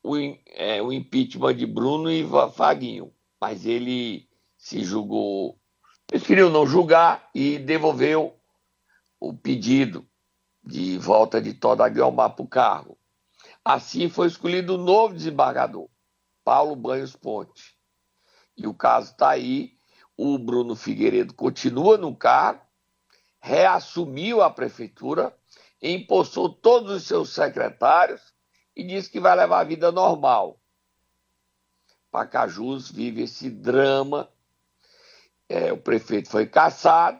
o, 0.07 0.17
é, 0.47 0.81
o 0.81 0.93
impeachment 0.93 1.55
de 1.55 1.65
Bruno 1.65 2.09
e 2.09 2.25
Faguinho, 2.55 3.13
mas 3.39 3.65
ele 3.65 4.29
se 4.57 4.83
julgou, 4.83 5.59
preferiu 6.05 6.49
não 6.49 6.65
julgar 6.65 7.29
e 7.35 7.59
devolveu 7.59 8.33
o 9.19 9.33
pedido 9.33 10.07
de 10.63 10.97
volta 10.97 11.41
de 11.41 11.53
Toda 11.53 11.89
Guiomar 11.89 12.35
para 12.35 12.45
o 12.45 12.47
cargo. 12.47 12.97
Assim 13.63 14.07
foi 14.07 14.27
escolhido 14.27 14.75
o 14.75 14.77
novo 14.77 15.13
desembargador, 15.13 15.89
Paulo 16.43 16.75
Banhos 16.75 17.15
Ponte. 17.15 17.75
E 18.55 18.65
o 18.65 18.73
caso 18.73 19.11
está 19.11 19.29
aí, 19.29 19.73
o 20.15 20.37
Bruno 20.37 20.75
Figueiredo 20.75 21.33
continua 21.33 21.97
no 21.97 22.15
cargo, 22.15 22.61
reassumiu 23.41 24.41
a 24.41 24.49
prefeitura, 24.49 25.37
empossou 25.81 26.49
todos 26.49 26.91
os 26.91 27.03
seus 27.03 27.33
secretários 27.33 28.36
e 28.77 28.83
diz 28.83 29.07
que 29.07 29.19
vai 29.19 29.35
levar 29.35 29.61
a 29.61 29.63
vida 29.63 29.91
normal. 29.91 30.61
Pacajus 32.11 32.91
vive 32.91 33.23
esse 33.23 33.49
drama. 33.49 34.31
É, 35.49 35.73
o 35.73 35.77
prefeito 35.77 36.29
foi 36.29 36.45
caçado, 36.45 37.19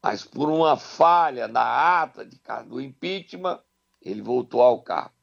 mas 0.00 0.22
por 0.22 0.48
uma 0.48 0.76
falha 0.76 1.48
na 1.48 2.02
ata 2.02 2.24
de, 2.24 2.40
do 2.68 2.80
impeachment, 2.80 3.60
ele 4.00 4.22
voltou 4.22 4.62
ao 4.62 4.80
cargo. 4.80 5.14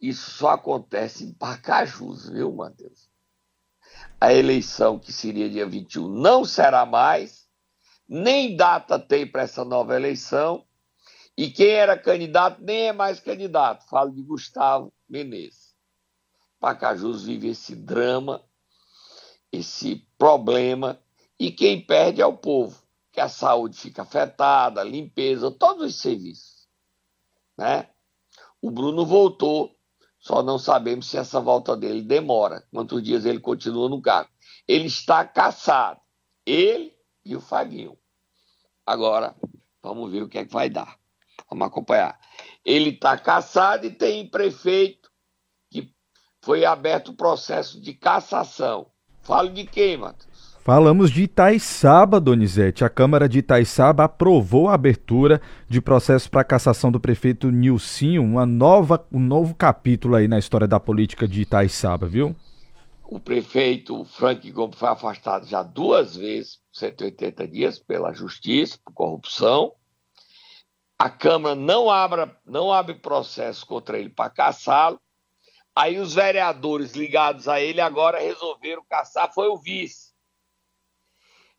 Isso 0.00 0.30
só 0.30 0.50
acontece 0.52 1.24
em 1.24 1.34
Pacajus, 1.34 2.30
viu, 2.30 2.50
Matheus? 2.50 3.10
A 4.18 4.32
eleição, 4.32 4.98
que 4.98 5.12
seria 5.12 5.50
dia 5.50 5.66
21, 5.66 6.08
não 6.08 6.46
será 6.46 6.86
mais, 6.86 7.46
nem 8.08 8.56
data 8.56 8.98
tem 8.98 9.26
para 9.30 9.42
essa 9.42 9.66
nova 9.66 9.94
eleição, 9.94 10.65
e 11.36 11.50
quem 11.50 11.68
era 11.68 11.98
candidato 11.98 12.62
nem 12.62 12.88
é 12.88 12.92
mais 12.92 13.20
candidato. 13.20 13.86
Falo 13.88 14.10
de 14.10 14.22
Gustavo 14.22 14.92
Menezes. 15.08 15.74
Pacajus 16.58 17.24
vive 17.24 17.48
esse 17.48 17.76
drama, 17.76 18.42
esse 19.52 19.96
problema, 20.16 20.98
e 21.38 21.50
quem 21.50 21.84
perde 21.84 22.22
é 22.22 22.26
o 22.26 22.36
povo, 22.36 22.82
que 23.12 23.20
a 23.20 23.28
saúde 23.28 23.76
fica 23.76 24.02
afetada, 24.02 24.80
a 24.80 24.84
limpeza, 24.84 25.50
todos 25.50 25.86
os 25.86 25.96
serviços. 25.96 26.66
Né? 27.58 27.90
O 28.60 28.70
Bruno 28.70 29.04
voltou, 29.04 29.76
só 30.18 30.42
não 30.42 30.58
sabemos 30.58 31.06
se 31.08 31.18
essa 31.18 31.38
volta 31.38 31.76
dele 31.76 32.02
demora, 32.02 32.66
quantos 32.72 33.02
dias 33.02 33.26
ele 33.26 33.38
continua 33.38 33.88
no 33.88 34.00
cargo. 34.00 34.30
Ele 34.66 34.86
está 34.86 35.24
caçado, 35.24 36.00
ele 36.44 36.96
e 37.24 37.36
o 37.36 37.40
Faguinho. 37.40 37.98
Agora, 38.84 39.36
vamos 39.82 40.10
ver 40.10 40.22
o 40.22 40.28
que 40.28 40.38
é 40.38 40.44
que 40.44 40.52
vai 40.52 40.70
dar. 40.70 40.98
Vamos 41.50 41.66
acompanhar. 41.66 42.18
Ele 42.64 42.90
está 42.90 43.16
caçado 43.16 43.86
e 43.86 43.90
tem 43.90 44.28
prefeito 44.28 45.08
que 45.70 45.90
foi 46.42 46.64
aberto 46.64 47.08
o 47.08 47.16
processo 47.16 47.80
de 47.80 47.94
cassação. 47.94 48.88
Falo 49.22 49.50
de 49.50 49.64
quem, 49.64 49.96
Matheus? 49.96 50.56
Falamos 50.66 51.12
de 51.12 51.22
Itaiçaba, 51.22 52.18
Donizete. 52.18 52.84
A 52.84 52.88
Câmara 52.88 53.28
de 53.28 53.38
Itaiçaba 53.38 54.02
aprovou 54.02 54.68
a 54.68 54.74
abertura 54.74 55.40
de 55.68 55.80
processo 55.80 56.28
para 56.28 56.42
cassação 56.42 56.90
do 56.90 56.98
prefeito 56.98 57.52
Nilcinho, 57.52 58.24
uma 58.24 58.44
nova, 58.44 59.06
um 59.12 59.20
novo 59.20 59.54
capítulo 59.54 60.16
aí 60.16 60.26
na 60.26 60.40
história 60.40 60.66
da 60.66 60.80
política 60.80 61.28
de 61.28 61.42
Itaiçaba, 61.42 62.08
viu? 62.08 62.34
O 63.04 63.20
prefeito 63.20 64.04
Frank 64.06 64.50
Gomes 64.50 64.76
foi 64.76 64.88
afastado 64.88 65.46
já 65.46 65.62
duas 65.62 66.16
vezes, 66.16 66.58
180 66.72 67.46
dias, 67.46 67.78
pela 67.78 68.12
justiça, 68.12 68.76
por 68.84 68.92
corrupção 68.92 69.72
a 70.98 71.10
Câmara 71.10 71.54
não 71.54 71.90
abre, 71.90 72.30
não 72.44 72.72
abre 72.72 72.94
processo 72.94 73.66
contra 73.66 73.98
ele 73.98 74.08
para 74.08 74.30
caçá-lo. 74.30 75.00
Aí 75.74 75.98
os 75.98 76.14
vereadores 76.14 76.92
ligados 76.92 77.48
a 77.48 77.60
ele 77.60 77.82
agora 77.82 78.18
resolveram 78.18 78.82
caçar, 78.88 79.32
foi 79.32 79.48
o 79.48 79.58
vice. 79.58 80.14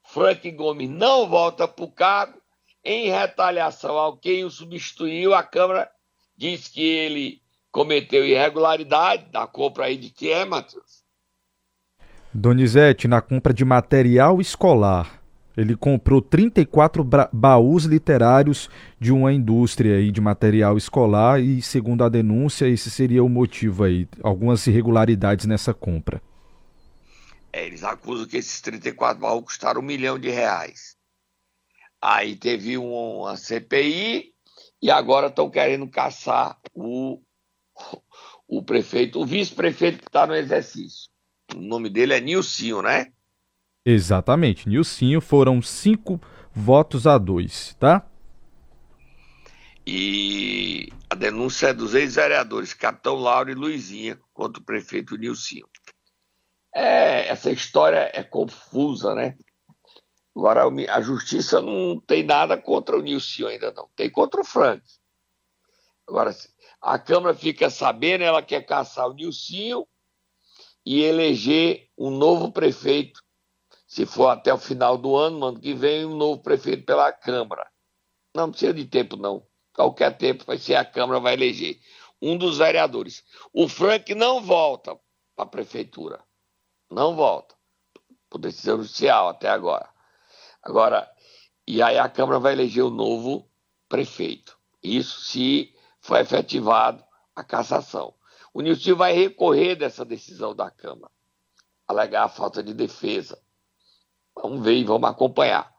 Frank 0.04 0.50
Gomes 0.52 0.90
não 0.90 1.28
volta 1.28 1.68
para 1.68 1.86
o 1.86 1.92
cargo. 1.92 2.42
Em 2.84 3.10
retaliação 3.10 3.98
ao 3.98 4.18
quem 4.18 4.44
o 4.44 4.50
substituiu, 4.50 5.36
a 5.36 5.44
Câmara 5.44 5.92
diz 6.36 6.68
que 6.68 6.82
ele 6.82 7.42
cometeu 7.70 8.26
irregularidade 8.26 9.30
da 9.30 9.46
compra 9.46 9.86
aí 9.86 9.98
de 9.98 10.10
que 10.10 10.32
é, 10.32 10.46
Matheus? 10.46 11.04
Donizete, 12.34 13.08
na 13.08 13.22
compra 13.22 13.54
de 13.54 13.66
material 13.66 14.40
escolar 14.40 15.17
Ele 15.58 15.76
comprou 15.76 16.22
34 16.22 17.04
baús 17.34 17.86
literários 17.86 18.70
de 19.00 19.12
uma 19.12 19.34
indústria 19.34 19.96
aí 19.96 20.12
de 20.12 20.22
material 20.22 20.78
escolar 20.78 21.42
e, 21.42 21.64
segundo 21.64 22.04
a 22.04 22.10
denúncia, 22.10 22.68
esse 22.68 22.92
seria 22.92 23.24
o 23.24 23.30
motivo 23.30 23.84
aí, 23.84 24.08
algumas 24.22 24.68
irregularidades 24.68 25.48
nessa 25.48 25.74
compra. 25.74 26.22
É, 27.52 27.66
eles 27.66 27.84
acusam 27.84 28.28
que 28.28 28.38
esses 28.38 28.62
34 28.62 29.20
baús 29.20 29.46
custaram 29.46 29.82
um 29.82 29.84
milhão 29.84 30.20
de 30.20 30.30
reais. 30.30 30.96
Aí 32.00 32.36
teve 32.36 32.78
uma 32.78 33.36
CPI 33.36 34.32
e 34.80 34.92
agora 34.92 35.26
estão 35.26 35.50
querendo 35.50 35.90
caçar 35.90 36.56
o, 36.72 37.20
o 38.48 38.62
prefeito, 38.62 39.20
o 39.20 39.26
vice-prefeito 39.26 39.98
que 39.98 40.08
está 40.08 40.28
no 40.28 40.36
exercício. 40.36 41.10
O 41.56 41.62
nome 41.62 41.90
dele 41.90 42.14
é 42.14 42.22
Nilcinho, 42.22 42.84
né? 42.84 43.12
Exatamente. 43.90 44.68
Nilcinho 44.68 45.22
foram 45.22 45.62
cinco 45.62 46.20
votos 46.54 47.08
a 47.08 47.18
dois, 47.18 47.74
tá? 47.80 48.06
E 49.86 50.90
a 51.10 51.16
denúncia 51.16 51.68
é 51.68 51.74
dos 51.74 51.96
ex-vereadores 51.96 52.74
Capitão 52.74 53.16
Lauro 53.16 53.50
e 53.50 53.54
Luizinha 53.54 54.20
contra 54.34 54.62
o 54.62 54.66
prefeito 54.66 55.16
Nilcinho. 55.16 55.66
É, 56.76 57.30
essa 57.30 57.50
história 57.50 58.12
é 58.14 58.22
confusa, 58.24 59.16
né? 59.16 59.38
Agora, 60.36 60.66
a 60.66 61.00
justiça 61.00 61.62
não 61.62 61.98
tem 62.02 62.24
nada 62.24 62.58
contra 62.58 62.98
o 62.98 63.02
Nilcinho 63.02 63.48
ainda 63.48 63.72
não, 63.72 63.88
tem 63.96 64.10
contra 64.10 64.42
o 64.42 64.44
Frank. 64.44 64.84
Agora, 66.06 66.36
a 66.82 67.00
Câmara 67.00 67.34
fica 67.34 67.70
sabendo, 67.70 68.26
ela 68.26 68.44
quer 68.44 68.66
caçar 68.66 69.08
o 69.08 69.14
Nilcinho 69.14 69.88
e 70.86 71.04
eleger 71.04 71.88
um 71.98 72.12
novo 72.12 72.52
prefeito 72.52 73.26
se 73.88 74.06
for 74.06 74.28
até 74.28 74.54
o 74.54 74.58
final 74.58 74.98
do 74.98 75.16
ano, 75.16 75.46
ano 75.46 75.60
que 75.60 75.74
vem, 75.74 76.06
um 76.06 76.16
novo 76.16 76.42
prefeito 76.42 76.86
pela 76.86 77.12
Câmara. 77.12 77.66
Não 78.36 78.52
precisa 78.52 78.74
de 78.74 78.86
tempo, 78.86 79.16
não. 79.16 79.48
Qualquer 79.74 80.18
tempo 80.18 80.44
vai 80.46 80.58
ser 80.58 80.76
a 80.76 80.84
Câmara 80.84 81.22
vai 81.22 81.34
eleger 81.34 81.80
um 82.22 82.38
dos 82.38 82.58
vereadores. 82.58 83.24
O 83.54 83.70
Frank 83.70 84.14
não 84.14 84.42
volta 84.42 85.00
para 85.36 85.46
a 85.46 85.50
prefeitura. 85.50 86.20
Não 86.92 87.16
volta. 87.16 87.56
Por 88.30 88.40
decisão 88.40 88.78
judicial 88.78 89.30
até 89.30 89.48
agora. 89.48 89.90
Agora, 90.62 91.10
e 91.66 91.82
aí 91.82 91.98
a 91.98 92.10
Câmara 92.10 92.40
vai 92.40 92.54
eleger 92.54 92.84
o 92.84 92.90
novo 92.90 93.50
prefeito. 93.88 94.60
Isso 94.84 95.22
se 95.22 95.74
for 96.02 96.20
efetivado 96.20 97.04
a 97.34 97.44
cassação. 97.44 98.14
O 98.54 98.62
Nilson 98.62 98.96
vai 98.96 99.14
recorrer 99.14 99.76
dessa 99.76 100.04
decisão 100.04 100.54
da 100.54 100.70
Câmara, 100.70 101.12
alegar 101.88 102.24
a 102.24 102.30
falta 102.30 102.62
de 102.62 102.74
defesa. 102.74 103.42
Vamos 104.42 104.64
ver 104.64 104.76
e 104.76 104.84
vamos 104.84 105.10
acompanhar. 105.10 105.74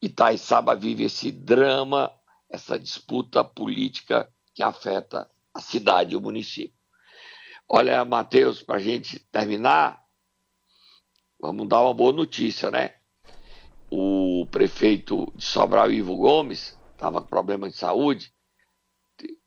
Itaiçaba 0.00 0.74
vive 0.74 1.04
esse 1.04 1.30
drama, 1.30 2.12
essa 2.48 2.78
disputa 2.78 3.44
política 3.44 4.30
que 4.54 4.62
afeta 4.62 5.30
a 5.52 5.60
cidade 5.60 6.14
e 6.14 6.16
o 6.16 6.20
município. 6.20 6.76
Olha, 7.68 8.04
Matheus, 8.04 8.62
para 8.62 8.76
a 8.76 8.80
gente 8.80 9.18
terminar, 9.30 10.02
vamos 11.38 11.68
dar 11.68 11.82
uma 11.82 11.94
boa 11.94 12.12
notícia, 12.12 12.70
né? 12.70 12.94
O 13.90 14.46
prefeito 14.50 15.32
de 15.34 15.44
Sobral, 15.44 15.90
Ivo 15.90 16.16
Gomes, 16.16 16.78
estava 16.92 17.20
com 17.20 17.28
problema 17.28 17.68
de 17.68 17.76
saúde, 17.76 18.32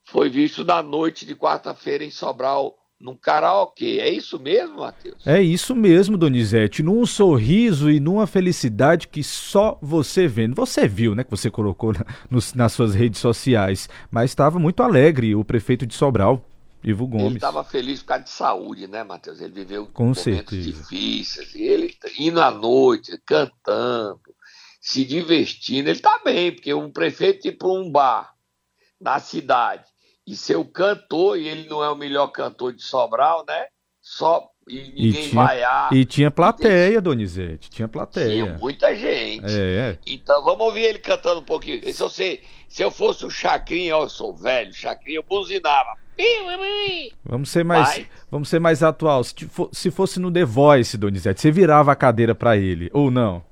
foi 0.03 0.29
visto 0.29 0.63
na 0.63 0.81
noite 0.81 1.25
de 1.25 1.35
quarta-feira 1.35 2.03
em 2.03 2.09
Sobral 2.09 2.78
num 2.99 3.15
karaokê. 3.15 3.99
É 3.99 4.09
isso 4.09 4.37
mesmo, 4.39 4.79
Matheus? 4.79 5.25
É 5.25 5.41
isso 5.41 5.75
mesmo, 5.75 6.17
Donizete. 6.17 6.83
Num 6.83 7.05
sorriso 7.05 7.89
e 7.89 7.99
numa 7.99 8.27
felicidade 8.27 9.07
que 9.07 9.23
só 9.23 9.77
você 9.81 10.27
vendo. 10.27 10.55
Você 10.55 10.87
viu, 10.87 11.15
né? 11.15 11.23
Que 11.23 11.31
você 11.31 11.49
colocou 11.49 11.93
na, 11.93 12.05
nos, 12.29 12.53
nas 12.53 12.73
suas 12.73 12.93
redes 12.93 13.19
sociais. 13.19 13.87
Mas 14.11 14.31
estava 14.31 14.59
muito 14.59 14.83
alegre 14.83 15.33
o 15.33 15.43
prefeito 15.45 15.85
de 15.85 15.93
Sobral. 15.93 16.45
Ivo 16.83 17.07
Gomes. 17.07 17.25
Ele 17.25 17.35
estava 17.35 17.63
feliz 17.63 17.99
por 17.99 18.07
causa 18.07 18.23
de 18.23 18.29
saúde, 18.29 18.87
né, 18.87 19.03
Matheus? 19.03 19.41
Ele 19.41 19.53
viveu 19.53 19.85
Com 19.87 20.03
momentos 20.03 20.23
certeza. 20.23 20.61
difíceis. 20.61 21.53
E 21.53 21.61
ele 21.63 21.93
indo 22.17 22.41
à 22.41 22.49
noite, 22.51 23.19
cantando, 23.25 24.21
se 24.79 25.03
divertindo. 25.03 25.89
Ele 25.89 25.97
está 25.97 26.21
bem, 26.23 26.53
porque 26.53 26.73
um 26.73 26.89
prefeito 26.89 27.49
ir 27.49 27.57
para 27.57 27.67
um 27.67 27.91
bar 27.91 28.33
na 28.99 29.19
cidade 29.19 29.83
e 30.29 30.35
ser 30.35 30.57
o 30.57 30.63
cantor, 30.63 31.39
e 31.39 31.47
ele 31.47 31.67
não 31.67 31.83
é 31.83 31.89
o 31.89 31.95
melhor 31.95 32.27
cantor 32.27 32.71
de 32.71 32.83
Sobral, 32.83 33.43
né? 33.47 33.65
Só 33.99 34.47
e 34.67 34.75
ninguém 34.75 35.09
e 35.09 35.29
tinha, 35.29 35.43
vaiar. 35.43 35.93
E 35.93 36.05
tinha 36.05 36.29
plateia, 36.29 36.97
e 36.97 37.01
Donizete, 37.01 37.71
tinha 37.71 37.87
plateia. 37.87 38.43
Tinha 38.43 38.57
muita 38.59 38.95
gente. 38.95 39.45
É. 39.47 39.97
Então 40.05 40.43
vamos 40.43 40.67
ouvir 40.67 40.81
ele 40.81 40.99
cantando 40.99 41.39
um 41.39 41.43
pouquinho. 41.43 41.81
Se, 41.83 41.99
você, 41.99 42.41
se 42.67 42.83
eu 42.83 42.91
fosse 42.91 43.25
o 43.25 43.29
Chacrinha, 43.31 43.93
eu 43.93 44.07
sou 44.07 44.35
velho, 44.35 44.71
Chacrinha, 44.71 45.17
eu 45.17 45.23
buzinava. 45.23 45.97
Vamos 47.25 47.49
ser 47.49 47.65
mais, 47.65 48.05
vamos 48.29 48.49
ser 48.49 48.59
mais 48.59 48.83
atual. 48.83 49.23
Se, 49.23 49.35
se 49.71 49.89
fosse 49.89 50.19
no 50.19 50.31
The 50.31 50.45
Voice, 50.45 50.95
Donizete, 50.95 51.41
você 51.41 51.49
virava 51.49 51.91
a 51.91 51.95
cadeira 51.95 52.35
para 52.35 52.55
ele, 52.55 52.87
ou 52.93 53.09
não? 53.09 53.43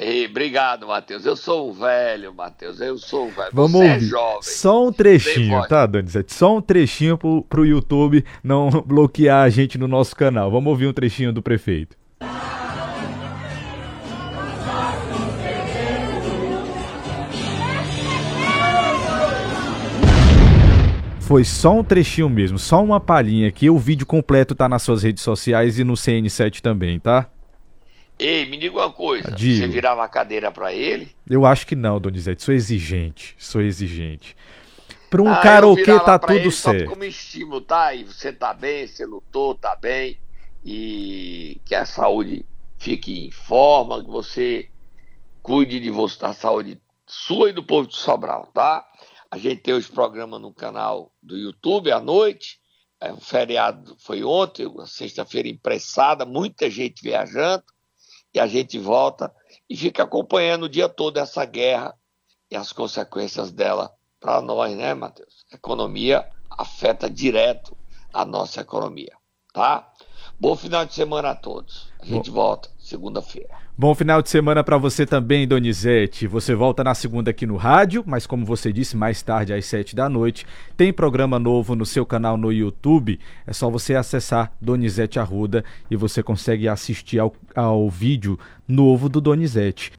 Ei, 0.00 0.26
obrigado, 0.26 0.86
Matheus. 0.86 1.26
Eu 1.26 1.34
sou 1.34 1.70
um 1.70 1.72
velho, 1.72 2.32
Matheus. 2.32 2.80
Eu 2.80 2.96
sou 2.98 3.26
um 3.26 3.30
velho. 3.30 3.50
Vamos 3.52 3.72
Você 3.72 3.84
é 3.84 3.92
ouvir. 3.94 4.04
é 4.04 4.08
jovem. 4.08 4.42
Só 4.42 4.86
um 4.86 4.92
trechinho, 4.92 5.66
tá, 5.66 5.86
Donizete? 5.86 6.32
Só 6.32 6.56
um 6.56 6.60
trechinho 6.60 7.18
pro, 7.18 7.42
pro 7.42 7.66
YouTube 7.66 8.24
não 8.42 8.70
bloquear 8.86 9.44
a 9.44 9.50
gente 9.50 9.76
no 9.76 9.88
nosso 9.88 10.14
canal. 10.14 10.50
Vamos 10.52 10.70
ouvir 10.70 10.86
um 10.86 10.92
trechinho 10.92 11.32
do 11.32 11.42
prefeito. 11.42 11.96
Foi 21.20 21.44
só 21.44 21.78
um 21.80 21.84
trechinho 21.84 22.30
mesmo, 22.30 22.58
só 22.58 22.82
uma 22.82 22.98
palhinha 22.98 23.48
aqui. 23.48 23.68
O 23.68 23.78
vídeo 23.78 24.06
completo 24.06 24.54
tá 24.54 24.66
nas 24.68 24.82
suas 24.82 25.02
redes 25.02 25.22
sociais 25.22 25.78
e 25.78 25.84
no 25.84 25.92
CN7 25.92 26.60
também, 26.60 26.98
tá? 26.98 27.28
Ei, 28.18 28.46
me 28.46 28.56
diga 28.56 28.76
uma 28.76 28.92
coisa. 28.92 29.30
Digo. 29.30 29.60
Você 29.60 29.68
virava 29.68 30.04
a 30.04 30.08
cadeira 30.08 30.50
para 30.50 30.72
ele? 30.72 31.14
Eu 31.28 31.46
acho 31.46 31.66
que 31.66 31.76
não, 31.76 32.00
Donizete. 32.00 32.42
Sou 32.42 32.52
exigente. 32.52 33.36
Sou 33.38 33.60
exigente. 33.60 34.36
Para 35.08 35.22
um 35.22 35.32
ah, 35.32 35.40
karaokê 35.40 35.98
tá 36.00 36.18
tudo 36.18 36.50
certo. 36.50 36.84
Só 36.84 36.90
como 36.90 37.04
estímulo, 37.04 37.60
tá? 37.60 37.94
E 37.94 38.04
você 38.04 38.32
tá 38.32 38.52
bem, 38.52 38.86
você 38.86 39.06
lutou, 39.06 39.54
tá 39.54 39.76
bem. 39.76 40.18
E 40.64 41.60
que 41.64 41.74
a 41.74 41.86
saúde 41.86 42.44
fique 42.76 43.26
em 43.26 43.30
forma, 43.30 44.02
que 44.02 44.10
você 44.10 44.68
cuide 45.40 45.80
de 45.80 45.90
você, 45.90 46.18
da 46.18 46.34
saúde 46.34 46.80
sua 47.06 47.50
e 47.50 47.52
do 47.52 47.62
povo 47.62 47.88
de 47.88 47.96
Sobral, 47.96 48.50
tá? 48.52 48.84
A 49.30 49.38
gente 49.38 49.62
tem 49.62 49.74
os 49.74 49.88
programas 49.88 50.40
no 50.40 50.52
canal 50.52 51.12
do 51.22 51.36
YouTube 51.36 51.90
à 51.92 52.00
noite. 52.00 52.58
É, 53.00 53.12
o 53.12 53.20
feriado 53.20 53.96
foi 54.00 54.24
ontem, 54.24 54.66
sexta-feira 54.86 55.48
impressada, 55.48 56.26
muita 56.26 56.68
gente 56.68 57.00
viajando 57.00 57.62
e 58.38 58.40
a 58.40 58.46
gente 58.46 58.78
volta 58.78 59.34
e 59.68 59.76
fica 59.76 60.04
acompanhando 60.04 60.62
o 60.64 60.68
dia 60.68 60.88
todo 60.88 61.18
essa 61.18 61.44
guerra 61.44 61.92
e 62.48 62.54
as 62.54 62.72
consequências 62.72 63.50
dela 63.50 63.92
para 64.20 64.40
nós, 64.40 64.76
né, 64.76 64.94
Matheus? 64.94 65.44
A 65.52 65.56
economia 65.56 66.24
afeta 66.48 67.10
direto 67.10 67.76
a 68.12 68.24
nossa 68.24 68.60
economia, 68.60 69.12
tá? 69.52 69.92
Bom 70.38 70.54
final 70.54 70.86
de 70.86 70.94
semana 70.94 71.30
a 71.30 71.34
todos. 71.34 71.92
A 71.98 72.06
gente 72.06 72.30
Bom. 72.30 72.36
volta 72.36 72.70
segunda-feira. 72.78 73.67
Bom 73.80 73.94
final 73.94 74.20
de 74.20 74.28
semana 74.28 74.64
para 74.64 74.76
você 74.76 75.06
também, 75.06 75.46
Donizete. 75.46 76.26
Você 76.26 76.52
volta 76.52 76.82
na 76.82 76.96
segunda 76.96 77.30
aqui 77.30 77.46
no 77.46 77.54
rádio, 77.54 78.02
mas 78.04 78.26
como 78.26 78.44
você 78.44 78.72
disse, 78.72 78.96
mais 78.96 79.22
tarde 79.22 79.52
às 79.52 79.66
sete 79.66 79.94
da 79.94 80.08
noite, 80.08 80.44
tem 80.76 80.92
programa 80.92 81.38
novo 81.38 81.76
no 81.76 81.86
seu 81.86 82.04
canal 82.04 82.36
no 82.36 82.52
YouTube. 82.52 83.20
É 83.46 83.52
só 83.52 83.70
você 83.70 83.94
acessar 83.94 84.50
Donizete 84.60 85.20
Arruda 85.20 85.64
e 85.88 85.94
você 85.94 86.24
consegue 86.24 86.66
assistir 86.66 87.20
ao, 87.20 87.32
ao 87.54 87.88
vídeo 87.88 88.36
novo 88.66 89.08
do 89.08 89.20
Donizete. 89.20 89.92